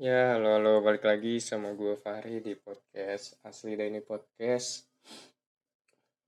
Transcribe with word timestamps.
Ya, 0.00 0.32
halo, 0.32 0.56
halo, 0.56 0.80
balik 0.80 1.04
lagi 1.04 1.44
sama 1.44 1.76
gue 1.76 1.92
Fahri 1.92 2.40
di 2.40 2.56
podcast 2.56 3.36
Asli 3.44 3.76
ini 3.76 4.00
Podcast. 4.00 4.88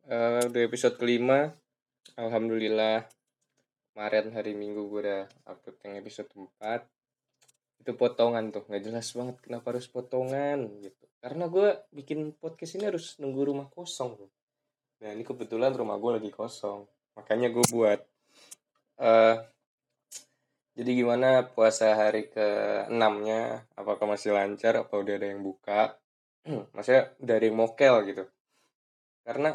Uh, 0.04 0.44
udah 0.44 0.62
episode 0.68 1.00
kelima, 1.00 1.56
Alhamdulillah. 2.20 3.08
Kemarin 3.88 4.36
hari 4.36 4.52
Minggu 4.52 4.92
gue 4.92 5.08
udah 5.08 5.24
upload 5.48 5.80
yang 5.88 6.04
episode 6.04 6.28
4. 6.36 6.84
Itu 7.80 7.96
potongan 7.96 8.52
tuh, 8.52 8.60
nggak 8.68 8.92
jelas 8.92 9.08
banget 9.16 9.40
kenapa 9.40 9.72
harus 9.72 9.88
potongan 9.88 10.68
gitu. 10.84 11.08
Karena 11.24 11.48
gue 11.48 11.72
bikin 11.96 12.36
podcast 12.36 12.76
ini 12.76 12.92
harus 12.92 13.16
nunggu 13.24 13.56
rumah 13.56 13.72
kosong. 13.72 14.20
Nah 15.00 15.16
ini 15.16 15.24
kebetulan 15.24 15.72
rumah 15.72 15.96
gue 15.96 16.20
lagi 16.20 16.28
kosong. 16.28 16.84
Makanya 17.16 17.48
gue 17.48 17.64
buat 17.72 18.04
uh, 19.00 19.40
jadi 20.72 20.90
gimana 21.04 21.44
puasa 21.52 21.92
hari 21.92 22.32
ke 22.32 22.46
enamnya? 22.88 23.68
Apakah 23.76 24.08
masih 24.08 24.32
lancar? 24.32 24.72
Apa 24.80 25.04
udah 25.04 25.20
ada 25.20 25.28
yang 25.28 25.44
buka? 25.44 26.00
Maksudnya 26.74 27.12
udah 27.20 27.34
ada 27.36 27.44
yang 27.44 27.58
mokel 27.60 27.94
gitu. 28.08 28.24
Karena 29.20 29.52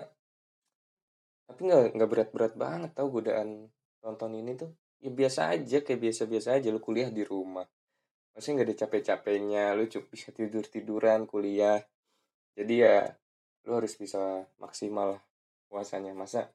tapi 1.48 1.62
nggak 1.64 1.96
nggak 1.96 2.10
berat-berat 2.12 2.54
banget 2.60 2.92
tau 2.92 3.08
godaan 3.08 3.72
nonton 4.04 4.36
ini 4.36 4.54
tuh 4.60 4.70
ya 5.00 5.10
biasa 5.10 5.56
aja 5.56 5.80
kayak 5.80 6.02
biasa-biasa 6.12 6.60
aja 6.60 6.68
lu 6.76 6.84
kuliah 6.84 7.08
di 7.08 7.24
rumah 7.24 7.64
maksudnya 8.36 8.62
nggak 8.62 8.68
ada 8.68 8.76
capek-capeknya 8.84 9.64
lu 9.80 9.88
cukup 9.88 10.08
bisa 10.12 10.30
tidur 10.36 10.68
tiduran 10.68 11.24
kuliah 11.24 11.80
jadi 12.52 12.74
ya 12.76 12.96
lu 13.64 13.80
harus 13.80 13.96
bisa 13.96 14.44
maksimal 14.60 15.24
puasanya 15.72 16.12
masa 16.12 16.52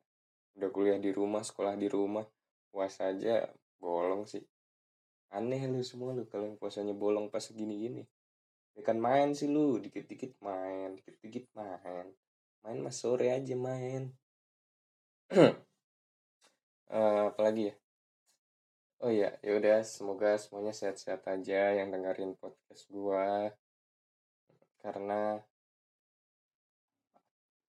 udah 0.61 0.69
kuliah 0.69 1.01
di 1.01 1.09
rumah 1.09 1.41
sekolah 1.41 1.73
di 1.81 1.89
rumah 1.89 2.29
puasa 2.69 3.09
aja 3.09 3.49
bolong 3.81 4.29
sih 4.29 4.45
aneh 5.33 5.63
lu 5.73 5.81
semua 5.81 6.13
lu 6.13 6.29
kalau 6.29 6.45
yang 6.49 6.59
puasanya 6.61 6.93
bolong 6.93 7.27
pas 7.33 7.45
gini-gini 7.49 8.05
ya 8.77 8.83
kan 8.89 8.97
main 8.97 9.37
sih 9.37 9.49
lu 9.53 9.77
dikit-dikit 9.85 10.33
main 10.41 10.97
dikit-dikit 10.97 11.45
main. 11.57 12.07
Main 12.63 12.79
mas 12.79 12.97
sore 13.03 13.29
aja 13.33 13.55
main. 13.57 14.13
Uh, 16.93 17.33
apalagi 17.33 17.73
ya? 17.73 17.75
Oh 19.01 19.09
iya 19.09 19.33
ya 19.41 19.57
udah 19.57 19.81
semoga 19.81 20.37
semuanya 20.37 20.77
sehat-sehat 20.77 21.25
aja 21.25 21.73
yang 21.73 21.89
dengerin 21.89 22.37
podcast 22.37 22.85
gua. 22.93 23.49
Karena 24.77 25.41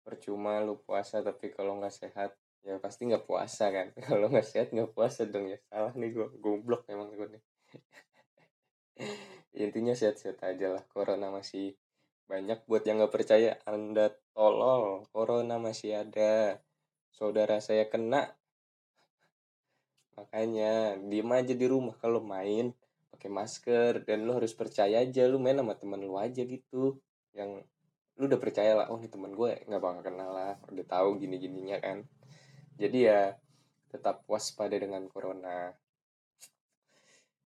percuma 0.04 0.60
lu 0.60 0.76
puasa 0.84 1.24
tapi 1.24 1.56
kalau 1.56 1.80
nggak 1.80 1.96
sehat 1.96 2.36
ya 2.68 2.76
pasti 2.84 3.08
nggak 3.08 3.24
puasa 3.24 3.72
kan. 3.72 3.96
Kalau 4.12 4.28
nggak 4.28 4.44
sehat 4.44 4.76
nggak 4.76 4.92
puasa 4.92 5.24
dong 5.24 5.48
ya. 5.48 5.58
Salah 5.72 5.96
nih 5.96 6.12
gua 6.12 6.28
goblok 6.44 6.84
emang 6.92 7.16
gue 7.16 7.40
nih 7.40 7.44
intinya 9.54 9.94
sehat-sehat 9.94 10.42
aja 10.42 10.74
lah 10.74 10.84
corona 10.90 11.30
masih 11.30 11.78
banyak. 12.26 12.66
Buat 12.66 12.84
yang 12.88 13.04
nggak 13.04 13.14
percaya 13.14 13.62
anda 13.68 14.14
tolol 14.34 15.06
corona 15.14 15.62
masih 15.62 16.02
ada. 16.02 16.62
Saudara 17.14 17.62
saya 17.62 17.86
kena. 17.88 18.34
Makanya 20.18 20.98
diem 20.98 21.30
aja 21.30 21.54
di 21.54 21.66
rumah 21.70 21.94
kalau 22.02 22.22
main 22.22 22.74
pakai 23.14 23.30
masker. 23.30 24.02
Dan 24.08 24.26
lu 24.26 24.34
harus 24.34 24.54
percaya 24.58 25.06
aja 25.06 25.24
lu 25.30 25.38
main 25.38 25.58
sama 25.58 25.78
temen 25.78 26.02
lu 26.02 26.18
aja 26.18 26.42
gitu. 26.42 26.98
Yang 27.38 27.66
lu 28.18 28.30
udah 28.30 28.42
percaya 28.42 28.78
lah 28.78 28.88
oh 28.94 29.02
ini 29.02 29.10
temen 29.10 29.34
gue 29.34 29.66
nggak 29.70 29.82
bakal 29.82 30.02
kenal 30.02 30.34
lah. 30.34 30.58
Udah 30.70 30.86
tahu 30.86 31.22
gini 31.22 31.38
gininya 31.38 31.78
kan. 31.78 32.06
Jadi 32.74 33.06
ya 33.06 33.38
tetap 33.94 34.26
waspada 34.26 34.74
dengan 34.74 35.06
corona 35.06 35.70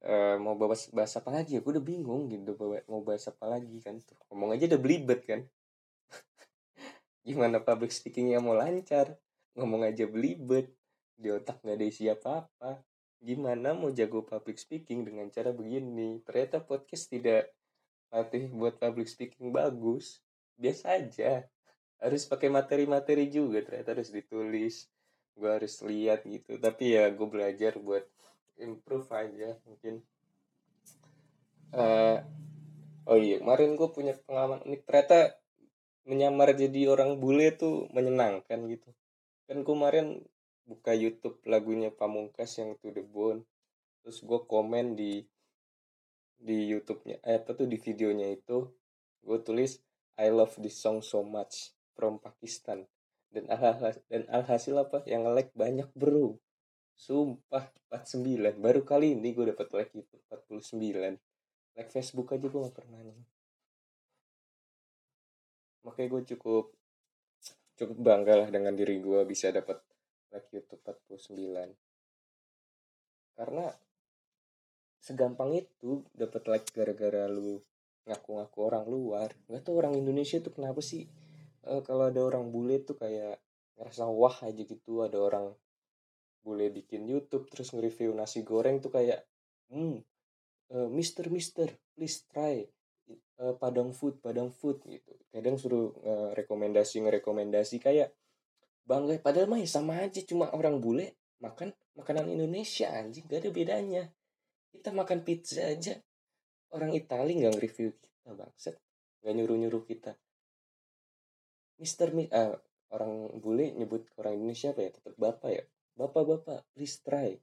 uh, 0.05 0.35
mau 0.39 0.55
bahas 0.59 0.87
bahas 0.91 1.13
apa 1.15 1.29
lagi? 1.31 1.57
Ya 1.57 1.61
gue 1.63 1.71
udah 1.73 1.83
bingung 1.83 2.29
gitu 2.31 2.55
mau 2.91 3.01
bahas 3.01 3.25
apa 3.27 3.45
lagi 3.47 3.79
kan 3.83 3.99
tuh. 4.03 4.15
Ngomong 4.31 4.55
aja 4.55 4.69
udah 4.69 4.81
belibet 4.81 5.21
kan. 5.23 5.41
Gimana 7.27 7.63
public 7.63 7.91
speakingnya 7.91 8.43
mau 8.43 8.55
lancar? 8.55 9.15
Ngomong 9.55 9.87
aja 9.87 10.05
belibet. 10.07 10.71
Di 11.13 11.29
otak 11.31 11.61
nggak 11.63 11.77
ada 11.77 11.85
isi 11.85 12.09
apa 12.09 12.49
apa 12.49 12.83
gimana 13.23 13.71
mau 13.71 13.87
jago 13.95 14.19
public 14.27 14.59
speaking 14.59 15.07
dengan 15.07 15.31
cara 15.31 15.55
begini? 15.55 16.19
Ternyata 16.27 16.59
podcast 16.59 17.07
tidak 17.07 17.55
latih 18.11 18.51
buat 18.51 18.75
public 18.75 19.07
speaking 19.07 19.55
bagus. 19.55 20.19
Biasa 20.59 20.99
aja. 20.99 21.47
Harus 22.03 22.27
pakai 22.27 22.51
materi-materi 22.51 23.31
juga 23.31 23.63
ternyata 23.63 23.95
harus 23.95 24.11
ditulis. 24.11 24.91
Gue 25.39 25.49
harus 25.49 25.79
lihat 25.87 26.27
gitu. 26.27 26.59
Tapi 26.59 26.99
ya 26.99 27.07
gue 27.09 27.27
belajar 27.31 27.79
buat 27.79 28.03
improve 28.59 29.09
aja 29.13 29.57
mungkin. 29.65 30.03
Uh, 31.73 32.21
oh 33.09 33.17
iya 33.17 33.41
kemarin 33.41 33.73
gue 33.73 33.89
punya 33.89 34.13
pengalaman 34.13 34.61
unik 34.61 34.81
ternyata 34.85 35.41
menyamar 36.05 36.53
jadi 36.53 36.91
orang 36.91 37.17
bule 37.17 37.55
tuh 37.55 37.89
menyenangkan 37.89 38.69
gitu. 38.69 38.89
Kan 39.49 39.65
kemarin 39.65 40.21
buka 40.63 40.95
YouTube 40.95 41.43
lagunya 41.43 41.91
Pamungkas 41.91 42.55
yang 42.61 42.79
To 42.79 42.93
The 42.93 43.03
Bone 43.03 43.43
terus 44.03 44.19
gue 44.19 44.39
komen 44.43 44.99
di 44.99 45.23
di 46.43 46.67
YouTube-nya 46.67 47.23
eh, 47.23 47.39
apa 47.39 47.55
tuh 47.55 47.67
di 47.71 47.79
videonya 47.79 48.27
itu 48.27 48.67
gue 49.23 49.39
tulis 49.39 49.79
I 50.19 50.27
love 50.27 50.59
this 50.59 50.75
song 50.77 50.99
so 51.01 51.23
much 51.23 51.73
from 51.97 52.19
Pakistan. 52.21 52.85
Dan 53.33 53.49
alhasil 53.49 54.05
dan 54.13 54.29
alhasil 54.29 54.77
apa 54.77 55.01
yang 55.09 55.25
like 55.33 55.49
banyak 55.57 55.89
bro 55.97 56.37
Sumpah 56.93 57.65
49 57.89 58.61
Baru 58.61 58.81
kali 58.85 59.17
ini 59.17 59.33
gue 59.33 59.49
dapet 59.49 59.67
like 59.73 59.93
itu 59.97 60.15
49 60.29 61.17
Like 61.73 61.89
Facebook 61.89 62.29
aja 62.29 62.45
gue 62.45 62.61
gak 62.69 62.77
pernah 62.77 63.01
nih. 63.01 63.17
Makanya 65.83 66.07
gue 66.13 66.21
cukup 66.35 66.65
Cukup 67.73 67.97
bangga 67.97 68.45
lah 68.45 68.49
dengan 68.53 68.77
diri 68.77 69.01
gue 69.01 69.25
Bisa 69.25 69.49
dapet 69.49 69.81
like 70.29 70.47
YouTube 70.53 70.81
49 70.85 71.73
Karena 73.33 73.67
Segampang 75.03 75.51
itu 75.57 76.05
dapet 76.15 76.47
like 76.47 76.69
gara-gara 76.71 77.27
lu 77.27 77.59
Ngaku-ngaku 78.03 78.57
orang 78.59 78.85
luar. 78.87 79.29
Gak 79.49 79.63
tau 79.65 79.79
orang 79.79 79.97
Indonesia 79.97 80.39
tuh 80.39 80.53
kenapa 80.53 80.79
sih 80.79 81.09
uh, 81.65 81.81
Kalau 81.81 82.13
ada 82.13 82.21
orang 82.21 82.53
bule 82.53 82.79
tuh 82.85 82.95
kayak 82.95 83.41
Ngerasa 83.81 84.05
wah 84.05 84.37
aja 84.45 84.61
gitu 84.61 85.01
Ada 85.01 85.17
orang 85.17 85.51
boleh 86.43 86.67
bikin 86.69 87.07
YouTube 87.07 87.47
terus 87.47 87.71
nge-review 87.71 88.11
nasi 88.11 88.43
goreng 88.43 88.83
tuh 88.83 88.91
kayak 88.91 89.23
hmm 89.71 90.03
uh, 90.75 90.91
Mister 90.91 91.31
Mister 91.31 91.71
please 91.95 92.27
try 92.27 92.67
uh, 93.39 93.55
Padang 93.55 93.95
food 93.95 94.19
Padang 94.19 94.51
food 94.51 94.83
gitu. 94.83 95.15
Kadang 95.31 95.55
suruh 95.55 95.95
uh, 96.03 96.29
rekomendasi 96.35 96.99
ngerekomendasi 96.99 97.79
kayak 97.79 98.11
bangga 98.83 99.15
padahal 99.23 99.47
mah 99.47 99.63
ya 99.63 99.69
sama 99.71 100.03
aja 100.03 100.19
cuma 100.27 100.51
orang 100.51 100.83
bule 100.83 101.15
makan 101.39 101.71
makanan 101.95 102.27
Indonesia 102.27 102.91
anjing 102.91 103.23
gak 103.31 103.47
ada 103.47 103.49
bedanya. 103.55 104.03
Kita 104.75 104.91
makan 104.91 105.23
pizza 105.23 105.63
aja. 105.63 105.95
Orang 106.75 106.91
Itali 106.91 107.39
nggak 107.39 107.55
nge-review 107.55 107.95
kita 107.95 108.35
bangset 108.35 108.75
nggak 109.23 109.33
nyuruh 109.39 109.57
nyuruh 109.63 109.83
kita. 109.87 110.11
Mister 111.79 112.11
Mi 112.11 112.27
uh, 112.27 112.59
orang 112.91 113.31
bule 113.39 113.71
nyebut 113.79 114.11
orang 114.19 114.35
Indonesia 114.35 114.75
apa 114.75 114.81
ya? 114.83 114.91
Tetap 114.91 115.15
bapak 115.15 115.51
ya 115.53 115.63
bapak-bapak 115.97 116.65
please 116.73 116.99
try. 117.01 117.37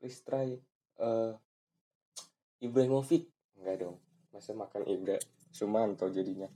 Please 0.00 0.20
try 0.24 0.56
uh, 1.00 1.32
Ibrahimovic. 2.60 3.28
Enggak 3.60 3.76
dong. 3.84 3.96
Masa 4.32 4.52
makan 4.52 4.84
Ibra 4.84 5.16
Sumanto 5.48 6.08
jadinya? 6.12 6.48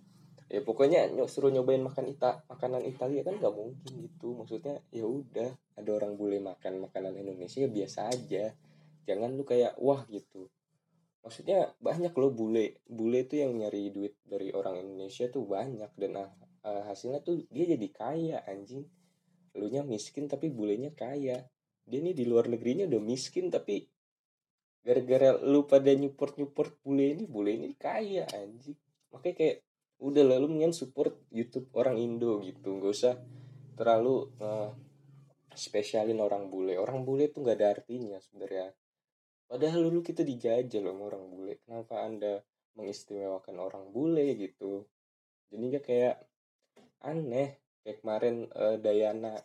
Ya 0.51 0.61
pokoknya 0.67 1.07
nyok 1.15 1.31
suruh 1.31 1.55
nyobain 1.55 1.79
makan 1.79 2.11
ita 2.11 2.43
makanan 2.51 2.83
Italia 2.83 3.23
kan 3.23 3.39
nggak 3.39 3.55
mungkin 3.55 3.93
gitu. 4.03 4.35
Maksudnya 4.35 4.83
ya 4.91 5.07
udah 5.07 5.51
ada 5.79 5.91
orang 5.95 6.19
boleh 6.19 6.43
makan 6.43 6.91
makanan 6.91 7.15
Indonesia 7.17 7.63
ya 7.63 7.71
biasa 7.71 8.11
aja. 8.11 8.51
Jangan 9.07 9.39
lu 9.39 9.47
kayak 9.47 9.79
wah 9.79 10.03
gitu. 10.11 10.51
Maksudnya 11.23 11.71
banyak 11.79 12.11
loh 12.19 12.35
bule 12.35 12.83
bule 12.89 13.31
tuh 13.31 13.47
yang 13.47 13.63
nyari 13.63 13.95
duit 13.95 14.19
dari 14.27 14.51
orang 14.51 14.83
Indonesia 14.83 15.31
tuh 15.31 15.47
banyak. 15.47 15.95
Dan 15.95 16.19
uh, 16.19 16.83
hasilnya 16.91 17.23
tuh 17.23 17.47
dia 17.47 17.65
jadi 17.71 17.89
kaya 17.95 18.39
anjing 18.45 18.85
lu 19.59 19.67
nya 19.71 19.83
miskin 19.83 20.31
tapi 20.31 20.53
bulenya 20.53 20.95
kaya. 20.95 21.47
Dia 21.87 21.99
nih 21.99 22.15
di 22.15 22.25
luar 22.29 22.47
negerinya 22.47 22.87
udah 22.87 23.03
miskin 23.03 23.51
tapi 23.51 23.83
gara-gara 24.81 25.37
lu 25.45 25.69
pada 25.69 25.93
nyupport 25.93 26.41
nyupport 26.41 26.73
bule 26.81 27.05
ini 27.19 27.25
bule 27.27 27.51
ini 27.57 27.75
kaya 27.77 28.25
anjing. 28.31 28.79
Makanya 29.11 29.35
kayak 29.37 29.57
udah 30.01 30.25
lalu 30.25 30.47
mendingan 30.57 30.73
support 30.73 31.13
YouTube 31.29 31.69
orang 31.77 32.01
Indo 32.01 32.41
gitu. 32.41 32.81
Nggak 32.81 32.93
usah 32.95 33.15
terlalu 33.77 34.33
uh, 34.41 34.73
spesialin 35.53 36.21
orang 36.23 36.49
bule. 36.49 36.79
Orang 36.81 37.05
bule 37.05 37.29
tuh 37.29 37.45
nggak 37.45 37.57
ada 37.61 37.69
artinya 37.81 38.17
sebenarnya. 38.23 38.73
Padahal 39.51 39.91
dulu 39.91 40.01
kita 40.01 40.23
dijajah 40.23 40.81
loh 40.81 40.95
orang 41.05 41.25
bule. 41.27 41.59
Kenapa 41.67 42.07
anda 42.07 42.41
mengistimewakan 42.79 43.57
orang 43.59 43.91
bule 43.91 44.39
gitu? 44.39 44.87
Jadi 45.51 45.83
kayak 45.83 46.17
aneh 47.03 47.59
kayak 47.83 48.05
kemarin 48.05 48.49
uh, 48.55 48.77
Dayana 48.77 49.41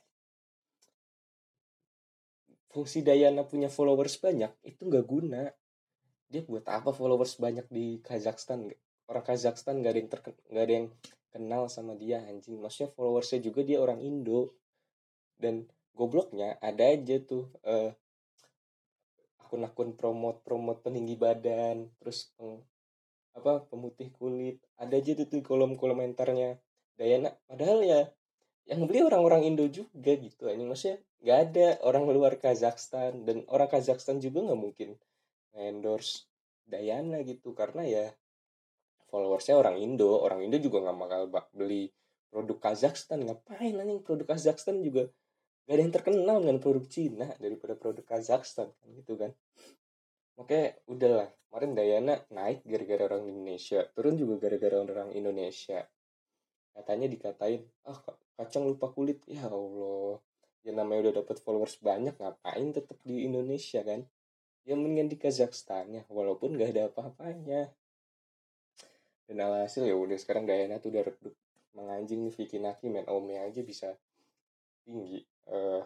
fungsi 2.75 3.07
Dayana 3.07 3.47
punya 3.47 3.71
followers 3.71 4.19
banyak 4.19 4.51
itu 4.67 4.83
nggak 4.83 5.07
guna. 5.07 5.47
Dia 6.27 6.43
buat 6.43 6.67
apa 6.67 6.91
followers 6.91 7.39
banyak 7.39 7.71
di 7.71 8.03
Kazakhstan? 8.03 8.67
Orang 9.07 9.23
Kazakhstan 9.23 9.79
gak 9.79 9.95
ada 9.95 9.99
yang 10.03 10.11
terken 10.11 10.35
gak 10.51 10.63
ada 10.67 10.73
yang 10.73 10.87
kenal 11.31 11.71
sama 11.71 11.95
dia 11.95 12.19
anjing. 12.27 12.59
Maksudnya 12.59 12.91
followersnya 12.91 13.39
juga 13.39 13.63
dia 13.63 13.79
orang 13.79 14.03
Indo. 14.03 14.59
Dan 15.39 15.63
gobloknya 15.95 16.59
ada 16.59 16.91
aja 16.91 17.15
tuh 17.23 17.47
uh, 17.63 17.95
akun-akun 19.39 19.95
promote 19.95 20.43
promote 20.43 20.83
peninggi 20.83 21.15
badan 21.15 21.91
terus 22.01 22.33
peng, 22.35 22.59
apa 23.38 23.63
pemutih 23.71 24.11
kulit. 24.11 24.59
Ada 24.75 24.99
aja 24.99 25.11
tuh, 25.23 25.27
tuh 25.31 25.41
kolom 25.45 25.79
komentarnya 25.79 26.59
Dayana. 26.99 27.31
Padahal 27.47 27.79
ya 27.85 28.01
yang 28.65 28.89
beli 28.89 29.06
orang-orang 29.06 29.45
Indo 29.45 29.65
juga 29.69 30.17
gitu 30.17 30.50
ini 30.50 30.65
maksudnya 30.65 30.97
nggak 31.21 31.39
ada 31.50 31.67
orang 31.85 32.09
luar 32.09 32.33
Kazakhstan 32.41 33.25
dan 33.25 33.45
orang 33.50 33.69
Kazakhstan 33.69 34.17
juga 34.17 34.41
nggak 34.41 34.59
mungkin 34.59 34.97
endorse 35.53 36.25
Dayana 36.65 37.21
gitu 37.21 37.53
karena 37.53 37.85
ya 37.85 38.06
followersnya 39.13 39.53
orang 39.53 39.77
Indo 39.77 40.17
orang 40.17 40.41
Indo 40.41 40.57
juga 40.57 40.81
nggak 40.81 40.97
bakal 40.97 41.21
beli 41.53 41.94
produk 42.33 42.57
Kazakhstan 42.57 43.21
ngapain 43.21 43.77
anjing 43.77 44.01
produk 44.01 44.33
Kazakhstan 44.33 44.81
juga 44.81 45.13
gak 45.65 45.73
ada 45.77 45.81
yang 45.81 45.94
terkenal 45.94 46.38
dengan 46.41 46.57
produk 46.62 46.85
Cina 46.89 47.27
daripada 47.38 47.77
produk 47.77 48.06
Kazakhstan 48.06 48.73
kan 48.73 48.89
gitu 48.97 49.13
kan 49.17 49.31
Oke, 50.35 50.83
udahlah. 50.91 51.31
Kemarin 51.47 51.71
Dayana 51.71 52.19
naik 52.35 52.67
gara-gara 52.67 53.07
orang 53.07 53.31
Indonesia, 53.31 53.88
turun 53.95 54.19
juga 54.19 54.35
gara-gara 54.35 54.83
orang 54.83 55.15
Indonesia. 55.15 55.88
Katanya 56.75 57.07
dikatain, 57.07 57.63
ah 57.88 57.95
kacang 58.35 58.67
lupa 58.67 58.91
kulit. 58.91 59.23
Ya 59.27 59.47
Allah, 59.47 60.19
ya 60.63 60.71
namanya 60.75 61.09
udah 61.09 61.13
dapat 61.23 61.39
followers 61.41 61.79
banyak, 61.81 62.15
ngapain 62.19 62.67
tetap 62.75 62.99
di 63.03 63.25
Indonesia 63.27 63.81
kan? 63.81 64.03
Ya 64.65 64.73
mendingan 64.73 65.11
di 65.11 65.17
Kazakhstan 65.19 65.93
ya, 65.93 66.03
walaupun 66.09 66.57
gak 66.57 66.75
ada 66.75 66.89
apa-apanya. 66.89 67.69
Dan 69.25 69.41
alhasil 69.41 69.85
ya 69.85 69.97
udah 69.97 70.17
sekarang 70.21 70.45
Dayana 70.45 70.77
tuh 70.77 70.93
udah 70.93 71.03
redup 71.09 71.33
menganjing 71.75 72.29
Vicky 72.31 72.61
Naki 72.61 72.87
main 72.87 73.05
Ome 73.11 73.35
aja 73.41 73.59
bisa 73.65 73.93
tinggi 74.88 75.25
uh, 75.51 75.83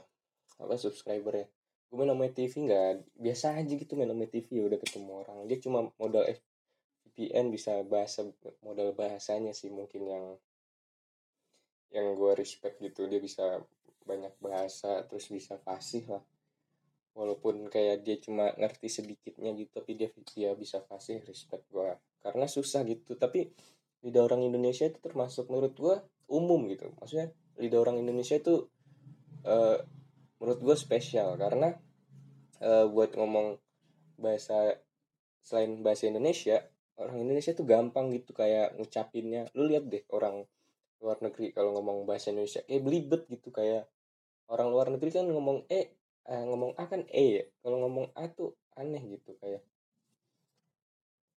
apa 0.59 0.75
subscribernya 0.75 1.49
gue 1.89 1.97
main 1.97 2.13
sama 2.13 2.29
TV 2.29 2.53
nggak 2.69 3.17
biasa 3.17 3.57
aja 3.57 3.73
gitu 3.73 3.97
main 3.97 4.11
sama 4.11 4.29
TV 4.29 4.45
ya 4.61 4.63
udah 4.69 4.77
ketemu 4.77 5.11
orang 5.25 5.37
dia 5.49 5.57
cuma 5.57 5.89
modal 5.97 6.29
VPN 7.09 7.49
bisa 7.49 7.81
bahasa 7.81 8.29
modal 8.61 8.93
bahasanya 8.93 9.57
sih 9.57 9.73
mungkin 9.73 10.05
yang 10.05 10.25
yang 11.89 12.13
gue 12.13 12.31
respect 12.37 12.77
gitu 12.81 13.09
dia 13.09 13.17
bisa 13.17 13.61
banyak 14.05 14.33
bahasa 14.41 15.05
terus 15.05 15.29
bisa 15.29 15.57
fasih 15.61 16.05
lah. 16.09 16.23
Walaupun 17.17 17.67
kayak 17.67 18.05
dia 18.05 18.17
cuma 18.21 18.53
ngerti 18.55 18.87
sedikitnya 18.87 19.51
gitu 19.57 19.81
tapi 19.81 19.97
dia 19.97 20.09
dia 20.33 20.51
bisa 20.55 20.79
fasih 20.85 21.19
respect 21.25 21.67
gue 21.73 21.97
karena 22.19 22.45
susah 22.45 22.83
gitu 22.83 23.15
tapi 23.15 23.49
lidah 24.05 24.23
orang 24.23 24.47
Indonesia 24.47 24.87
itu 24.87 24.99
termasuk 25.03 25.51
menurut 25.51 25.75
gue 25.75 25.95
umum 26.31 26.69
gitu. 26.71 26.87
Maksudnya 27.01 27.33
lidah 27.59 27.79
orang 27.83 27.99
Indonesia 27.99 28.39
itu 28.39 28.69
uh, 29.43 29.77
menurut 30.39 30.59
gue 30.63 30.75
spesial. 30.79 31.35
Karena 31.35 31.75
uh, 32.63 32.85
buat 32.87 33.11
ngomong 33.17 33.59
bahasa 34.19 34.79
selain 35.43 35.79
bahasa 35.79 36.07
Indonesia 36.07 36.63
orang 36.99 37.23
Indonesia 37.23 37.55
tuh 37.55 37.63
gampang 37.63 38.11
gitu 38.11 38.35
kayak 38.35 38.75
ngucapinnya. 38.75 39.47
Lu 39.55 39.67
lihat 39.67 39.87
deh 39.87 40.03
orang 40.11 40.43
luar 40.99 41.17
negeri 41.23 41.55
kalau 41.55 41.75
ngomong 41.79 42.03
bahasa 42.03 42.31
Indonesia 42.31 42.61
kayak 42.67 42.83
belibet 42.83 43.21
gitu 43.31 43.49
kayak 43.49 43.87
orang 44.51 44.67
luar 44.71 44.87
negeri 44.91 45.09
kan 45.15 45.25
ngomong 45.27 45.65
e 45.71 45.81
eh, 46.27 46.43
ngomong 46.45 46.75
a 46.75 46.83
kan 46.85 47.07
e 47.07 47.25
ya 47.39 47.43
kalau 47.63 47.77
ngomong 47.87 48.11
a 48.13 48.27
tuh 48.29 48.55
aneh 48.75 49.01
gitu 49.07 49.35
kayak 49.39 49.63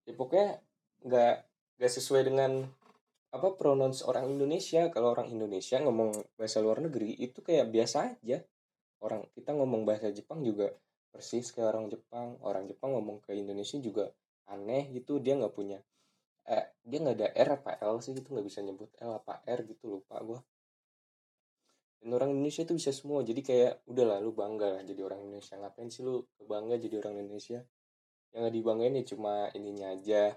ya 0.07 0.13
pokoknya 0.19 0.59
nggak 1.07 1.35
nggak 1.79 1.93
sesuai 1.93 2.23
dengan 2.27 2.67
apa 3.33 3.49
pronouns 3.57 4.05
orang 4.05 4.29
Indonesia. 4.29 4.93
Kalau 4.93 5.17
orang 5.17 5.33
Indonesia 5.33 5.81
ngomong 5.81 6.37
bahasa 6.37 6.61
luar 6.61 6.85
negeri 6.85 7.17
itu 7.17 7.41
kayak 7.41 7.73
biasa 7.73 8.13
aja. 8.13 8.45
Orang 9.03 9.27
kita 9.35 9.57
ngomong 9.57 9.83
bahasa 9.89 10.13
Jepang 10.13 10.45
juga 10.45 10.71
persis 11.11 11.49
kayak 11.51 11.73
orang 11.73 11.87
Jepang. 11.89 12.37
Orang 12.45 12.69
Jepang 12.69 12.93
ngomong 12.93 13.25
ke 13.25 13.33
Indonesia 13.33 13.81
juga 13.81 14.13
aneh 14.53 14.93
gitu 14.93 15.17
dia 15.17 15.33
nggak 15.39 15.55
punya 15.57 15.81
eh 16.49 16.65
dia 16.83 16.99
nggak 16.99 17.17
ada 17.19 17.29
R 17.35 17.49
apa 17.63 17.71
L 17.87 18.03
sih 18.03 18.13
gitu 18.19 18.35
nggak 18.35 18.47
bisa 18.47 18.61
nyebut 18.67 18.91
L 18.99 19.19
apa 19.23 19.43
R 19.47 19.61
gitu 19.67 19.99
lupa 19.99 20.19
gue 20.23 20.41
dan 22.03 22.19
orang 22.19 22.35
Indonesia 22.35 22.67
itu 22.67 22.75
bisa 22.75 22.91
semua 22.91 23.23
jadi 23.23 23.41
kayak 23.47 23.87
udah 23.87 24.05
lah 24.11 24.19
lu 24.19 24.35
bangga 24.35 24.75
lah 24.75 24.83
jadi 24.83 25.07
orang 25.07 25.23
Indonesia. 25.23 25.55
Ngapain 25.55 25.87
sih 25.87 26.03
lu 26.03 26.27
bangga 26.51 26.75
jadi 26.75 26.99
orang 26.99 27.15
Indonesia? 27.23 27.63
Yang 28.35 28.41
nggak 28.43 28.55
dibanggain 28.59 28.99
ya 28.99 29.05
cuma 29.07 29.35
ininya 29.55 29.95
aja. 29.95 30.35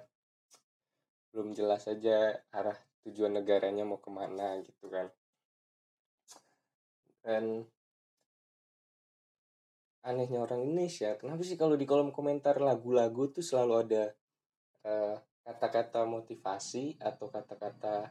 Belum 1.34 1.58
jelas 1.58 1.90
saja 1.90 2.38
arah 2.54 2.78
tujuan 3.02 3.34
negaranya 3.34 3.82
mau 3.82 3.98
ke 3.98 4.14
mana 4.14 4.62
gitu 4.62 4.94
kan. 4.94 5.10
Dan 7.26 7.66
anehnya 10.06 10.46
orang 10.46 10.62
Indonesia 10.70 11.18
kenapa 11.18 11.42
sih 11.42 11.58
kalau 11.58 11.74
di 11.74 11.90
kolom 11.90 12.14
komentar 12.14 12.62
lagu-lagu 12.62 13.34
tuh 13.34 13.42
selalu 13.42 13.74
ada 13.82 14.04
eh, 14.86 15.18
kata-kata 15.46 16.10
motivasi 16.10 16.98
atau 16.98 17.30
kata-kata 17.30 18.10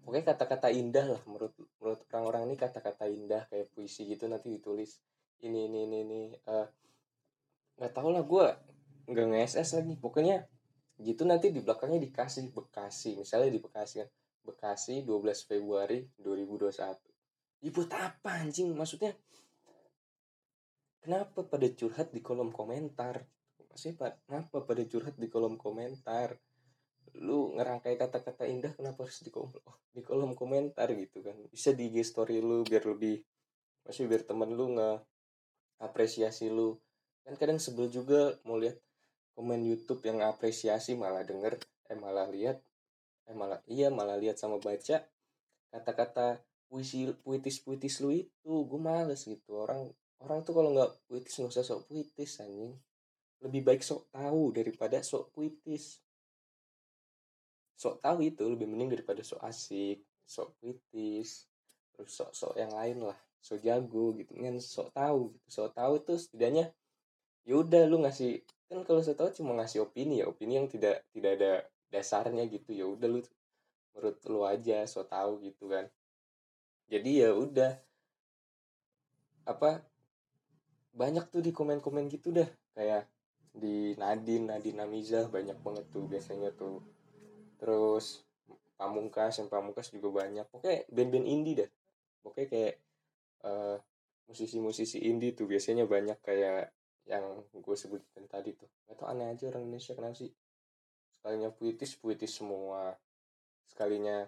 pokoknya 0.00 0.24
kata-kata 0.32 0.72
indah 0.72 1.06
lah 1.12 1.22
menurut 1.28 1.52
menurut 1.76 2.00
orang-orang 2.08 2.42
ini 2.48 2.56
kata-kata 2.56 3.04
indah 3.12 3.44
kayak 3.52 3.68
puisi 3.76 4.08
gitu 4.08 4.24
nanti 4.26 4.48
ditulis. 4.48 4.98
Ini 5.40 5.68
ini 5.68 5.78
ini 5.84 5.98
ini 6.04 6.20
uh, 6.48 6.66
nggak 7.76 7.92
tahu 7.92 8.08
lah 8.12 8.24
gue 8.24 8.46
nggak 9.12 9.26
nge-SS 9.36 9.84
lagi. 9.84 9.94
Pokoknya 10.00 10.48
gitu 11.00 11.28
nanti 11.28 11.52
di 11.52 11.60
belakangnya 11.60 12.00
dikasih 12.00 12.48
Bekasi 12.56 13.20
misalnya 13.20 13.52
di 13.52 13.60
Bekasi 13.60 13.94
kan. 14.00 14.08
Bekasi 14.40 15.04
12 15.04 15.44
Februari 15.44 16.08
2021 16.16 17.10
ibu 17.60 17.80
apa 17.92 18.40
anjing? 18.40 18.72
Maksudnya 18.72 19.12
kenapa 21.04 21.44
pada 21.44 21.68
curhat 21.68 22.12
di 22.12 22.20
kolom 22.24 22.52
komentar 22.52 23.24
maksudnya 23.70 23.94
pak? 23.96 24.12
Kenapa 24.26 24.56
pada 24.66 24.82
curhat 24.82 25.14
di 25.16 25.30
kolom 25.30 25.54
komentar? 25.54 26.34
Lu 27.16 27.54
ngerangkai 27.54 27.94
kata-kata 27.96 28.44
indah 28.46 28.74
kenapa 28.74 29.06
harus 29.06 29.22
di 29.22 29.30
kolom 29.30 29.54
di 29.94 30.02
kolom 30.02 30.34
komentar 30.34 30.90
gitu 30.94 31.22
kan? 31.22 31.38
Bisa 31.48 31.70
di 31.70 31.90
story 32.02 32.42
lu 32.42 32.66
biar 32.66 32.84
lebih 32.86 33.22
masih 33.86 34.10
biar 34.10 34.26
temen 34.26 34.50
lu 34.52 34.74
nggak 34.74 34.98
apresiasi 35.80 36.50
lu. 36.50 36.76
Kan 37.22 37.38
kadang 37.38 37.62
sebel 37.62 37.88
juga 37.88 38.36
mau 38.42 38.58
lihat 38.58 38.76
komen 39.38 39.62
YouTube 39.62 40.02
yang 40.04 40.20
apresiasi 40.26 40.98
malah 40.98 41.22
denger 41.22 41.56
eh 41.90 41.98
malah 41.98 42.28
lihat 42.28 42.60
eh 43.30 43.34
malah 43.34 43.62
iya 43.70 43.88
malah 43.88 44.18
lihat 44.18 44.36
sama 44.36 44.58
baca 44.58 45.06
kata-kata 45.70 46.42
puisi 46.66 47.10
puitis 47.22 47.62
puitis 47.62 48.02
lu 48.02 48.10
itu. 48.14 48.52
Gue 48.66 48.80
males 48.82 49.22
gitu. 49.22 49.62
Orang 49.62 49.90
orang 50.20 50.44
tuh 50.44 50.52
kalau 50.52 50.74
nggak 50.74 50.90
puitis 51.08 51.34
nggak 51.38 51.54
usah 51.54 51.64
sok 51.64 51.88
puitis 51.88 52.42
anjing 52.44 52.76
lebih 53.40 53.64
baik 53.64 53.80
sok 53.80 54.12
tahu 54.12 54.52
daripada 54.52 55.00
sok 55.00 55.32
puitis. 55.32 56.00
Sok 57.80 58.04
tahu 58.04 58.28
itu 58.28 58.44
lebih 58.44 58.68
mending 58.68 58.92
daripada 59.00 59.24
sok 59.24 59.40
asik 59.40 60.04
sok 60.30 60.54
puitis 60.60 61.48
terus 61.90 62.14
sok 62.14 62.30
sok 62.30 62.54
yang 62.54 62.70
lain 62.70 63.02
lah 63.02 63.18
sok 63.40 63.64
jago 63.64 64.12
gitu. 64.20 64.36
Kan 64.36 64.60
sok 64.60 64.92
tahu 64.92 65.32
gitu. 65.32 65.46
Sok 65.48 65.70
tahu 65.72 65.94
tuh 66.04 66.18
setidaknya 66.20 66.68
yaudah 67.48 67.88
lu 67.88 68.04
ngasih 68.04 68.44
kan 68.70 68.84
kalau 68.86 69.02
saya 69.02 69.16
tahu 69.18 69.32
cuma 69.34 69.56
ngasih 69.58 69.82
opini 69.82 70.22
ya 70.22 70.30
opini 70.30 70.60
yang 70.60 70.68
tidak 70.70 71.02
tidak 71.10 71.32
ada 71.40 71.52
dasarnya 71.88 72.44
gitu. 72.46 72.76
Ya 72.76 72.84
udah 72.84 73.08
lu 73.08 73.20
menurut 73.96 74.16
lu 74.28 74.40
aja 74.44 74.84
so 74.84 75.02
tahu 75.08 75.40
gitu 75.48 75.72
kan. 75.72 75.88
Jadi 76.92 77.24
ya 77.24 77.32
udah. 77.32 77.80
Apa 79.48 79.82
banyak 80.92 81.26
tuh 81.32 81.40
di 81.40 81.50
komen-komen 81.50 82.06
gitu 82.12 82.30
dah. 82.30 82.46
Kayak 82.76 83.08
di 83.50 83.98
Nadine 83.98 84.46
Nadine 84.54 84.86
Amiza 84.86 85.26
banyak 85.26 85.58
banget 85.60 85.84
tuh 85.90 86.06
biasanya 86.06 86.54
tuh. 86.54 86.82
Terus 87.58 88.22
Pamungkas 88.80 89.36
yang 89.36 89.52
Pamungkas 89.52 89.92
juga 89.92 90.24
banyak. 90.24 90.46
Pokoknya 90.48 90.88
band-band 90.88 91.26
indie 91.28 91.56
dah. 91.60 91.70
Pokoknya 92.24 92.48
kayak 92.48 92.74
uh, 93.44 93.76
musisi-musisi 94.30 95.04
indie 95.04 95.36
tuh 95.36 95.44
biasanya 95.50 95.84
banyak 95.84 96.16
kayak 96.24 96.72
yang 97.04 97.44
gue 97.52 97.76
sebutin 97.76 98.24
tadi 98.30 98.56
tuh. 98.56 98.70
Tau 98.96 99.10
aneh 99.10 99.28
aja 99.28 99.50
orang 99.52 99.66
Indonesia 99.68 99.92
kenapa 99.92 100.16
sih? 100.16 100.32
Sekalinya 101.12 101.52
puitis 101.52 101.92
puitis 102.00 102.32
semua. 102.32 102.96
Sekalinya 103.68 104.24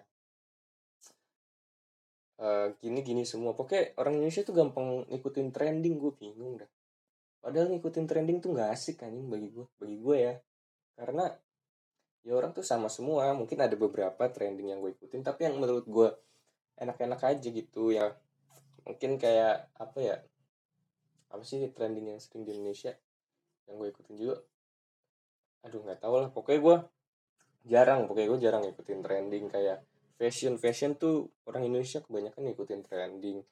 uh, 2.37 2.67
gini 2.77 3.01
gini 3.01 3.23
semua. 3.25 3.57
Pokoknya 3.57 3.97
orang 3.97 4.21
Indonesia 4.21 4.45
tuh 4.45 4.53
gampang 4.53 5.09
ngikutin 5.09 5.49
trending 5.49 5.97
gue 5.97 6.13
bingung 6.13 6.61
dah 6.61 6.69
padahal 7.43 7.67
ngikutin 7.75 8.07
trending 8.07 8.39
tuh 8.39 8.55
nggak 8.55 8.71
asik 8.71 9.03
anjing 9.03 9.27
bagi 9.27 9.51
gue 9.51 9.67
bagi 9.75 9.97
gue 9.99 10.17
ya. 10.17 10.33
Karena 10.95 11.27
ya 12.23 12.33
orang 12.39 12.55
tuh 12.55 12.63
sama 12.63 12.87
semua 12.87 13.35
mungkin 13.35 13.59
ada 13.59 13.75
beberapa 13.75 14.31
trending 14.31 14.71
yang 14.71 14.79
gue 14.79 14.95
ikutin 14.95 15.19
tapi 15.27 15.43
yang 15.43 15.59
menurut 15.59 15.83
gue 15.83 16.07
enak-enak 16.79 17.19
aja 17.19 17.47
gitu 17.51 17.91
ya. 17.91 18.15
Mungkin 18.87 19.19
kayak 19.19 19.75
apa 19.75 19.99
ya 19.99 20.17
apa 21.27 21.43
sih 21.43 21.59
trending 21.75 22.15
yang 22.15 22.19
sering 22.23 22.47
di 22.47 22.55
Indonesia 22.55 22.95
yang 23.67 23.75
gue 23.75 23.87
ikutin 23.91 24.15
juga? 24.15 24.39
Aduh 25.67 25.83
nggak 25.83 25.99
tahu 25.99 26.15
lah 26.23 26.31
pokoknya 26.31 26.59
gue 26.63 26.77
jarang 27.67 28.07
pokoknya 28.07 28.27
gue 28.31 28.39
jarang 28.39 28.61
ngikutin 28.63 28.99
trending 29.03 29.45
kayak 29.51 29.83
fashion. 30.15 30.55
Fashion 30.55 30.95
tuh 30.95 31.27
orang 31.43 31.67
Indonesia 31.67 31.99
kebanyakan 31.99 32.47
ngikutin 32.47 32.81
trending. 32.87 33.43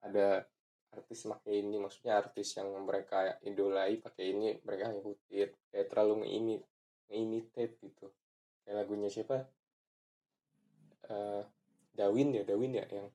Ada 0.00 0.48
artis 0.94 1.26
pakai 1.26 1.66
ini 1.66 1.76
maksudnya 1.82 2.22
artis 2.22 2.54
yang 2.54 2.70
mereka 2.86 3.42
idolai 3.42 3.98
pakai 3.98 4.30
ini 4.30 4.62
mereka 4.62 4.94
ngikutin 4.94 5.50
kayak 5.74 5.86
terlalu 5.90 6.14
ngeimitate 6.22 7.74
gitu. 7.82 8.06
Kayak 8.62 8.86
lagunya 8.86 9.10
siapa? 9.10 9.50
Uh, 11.10 11.42
Dawin 11.94 12.32
ya 12.34 12.42
Dawin 12.46 12.78
ya 12.78 12.86
yang 12.90 13.10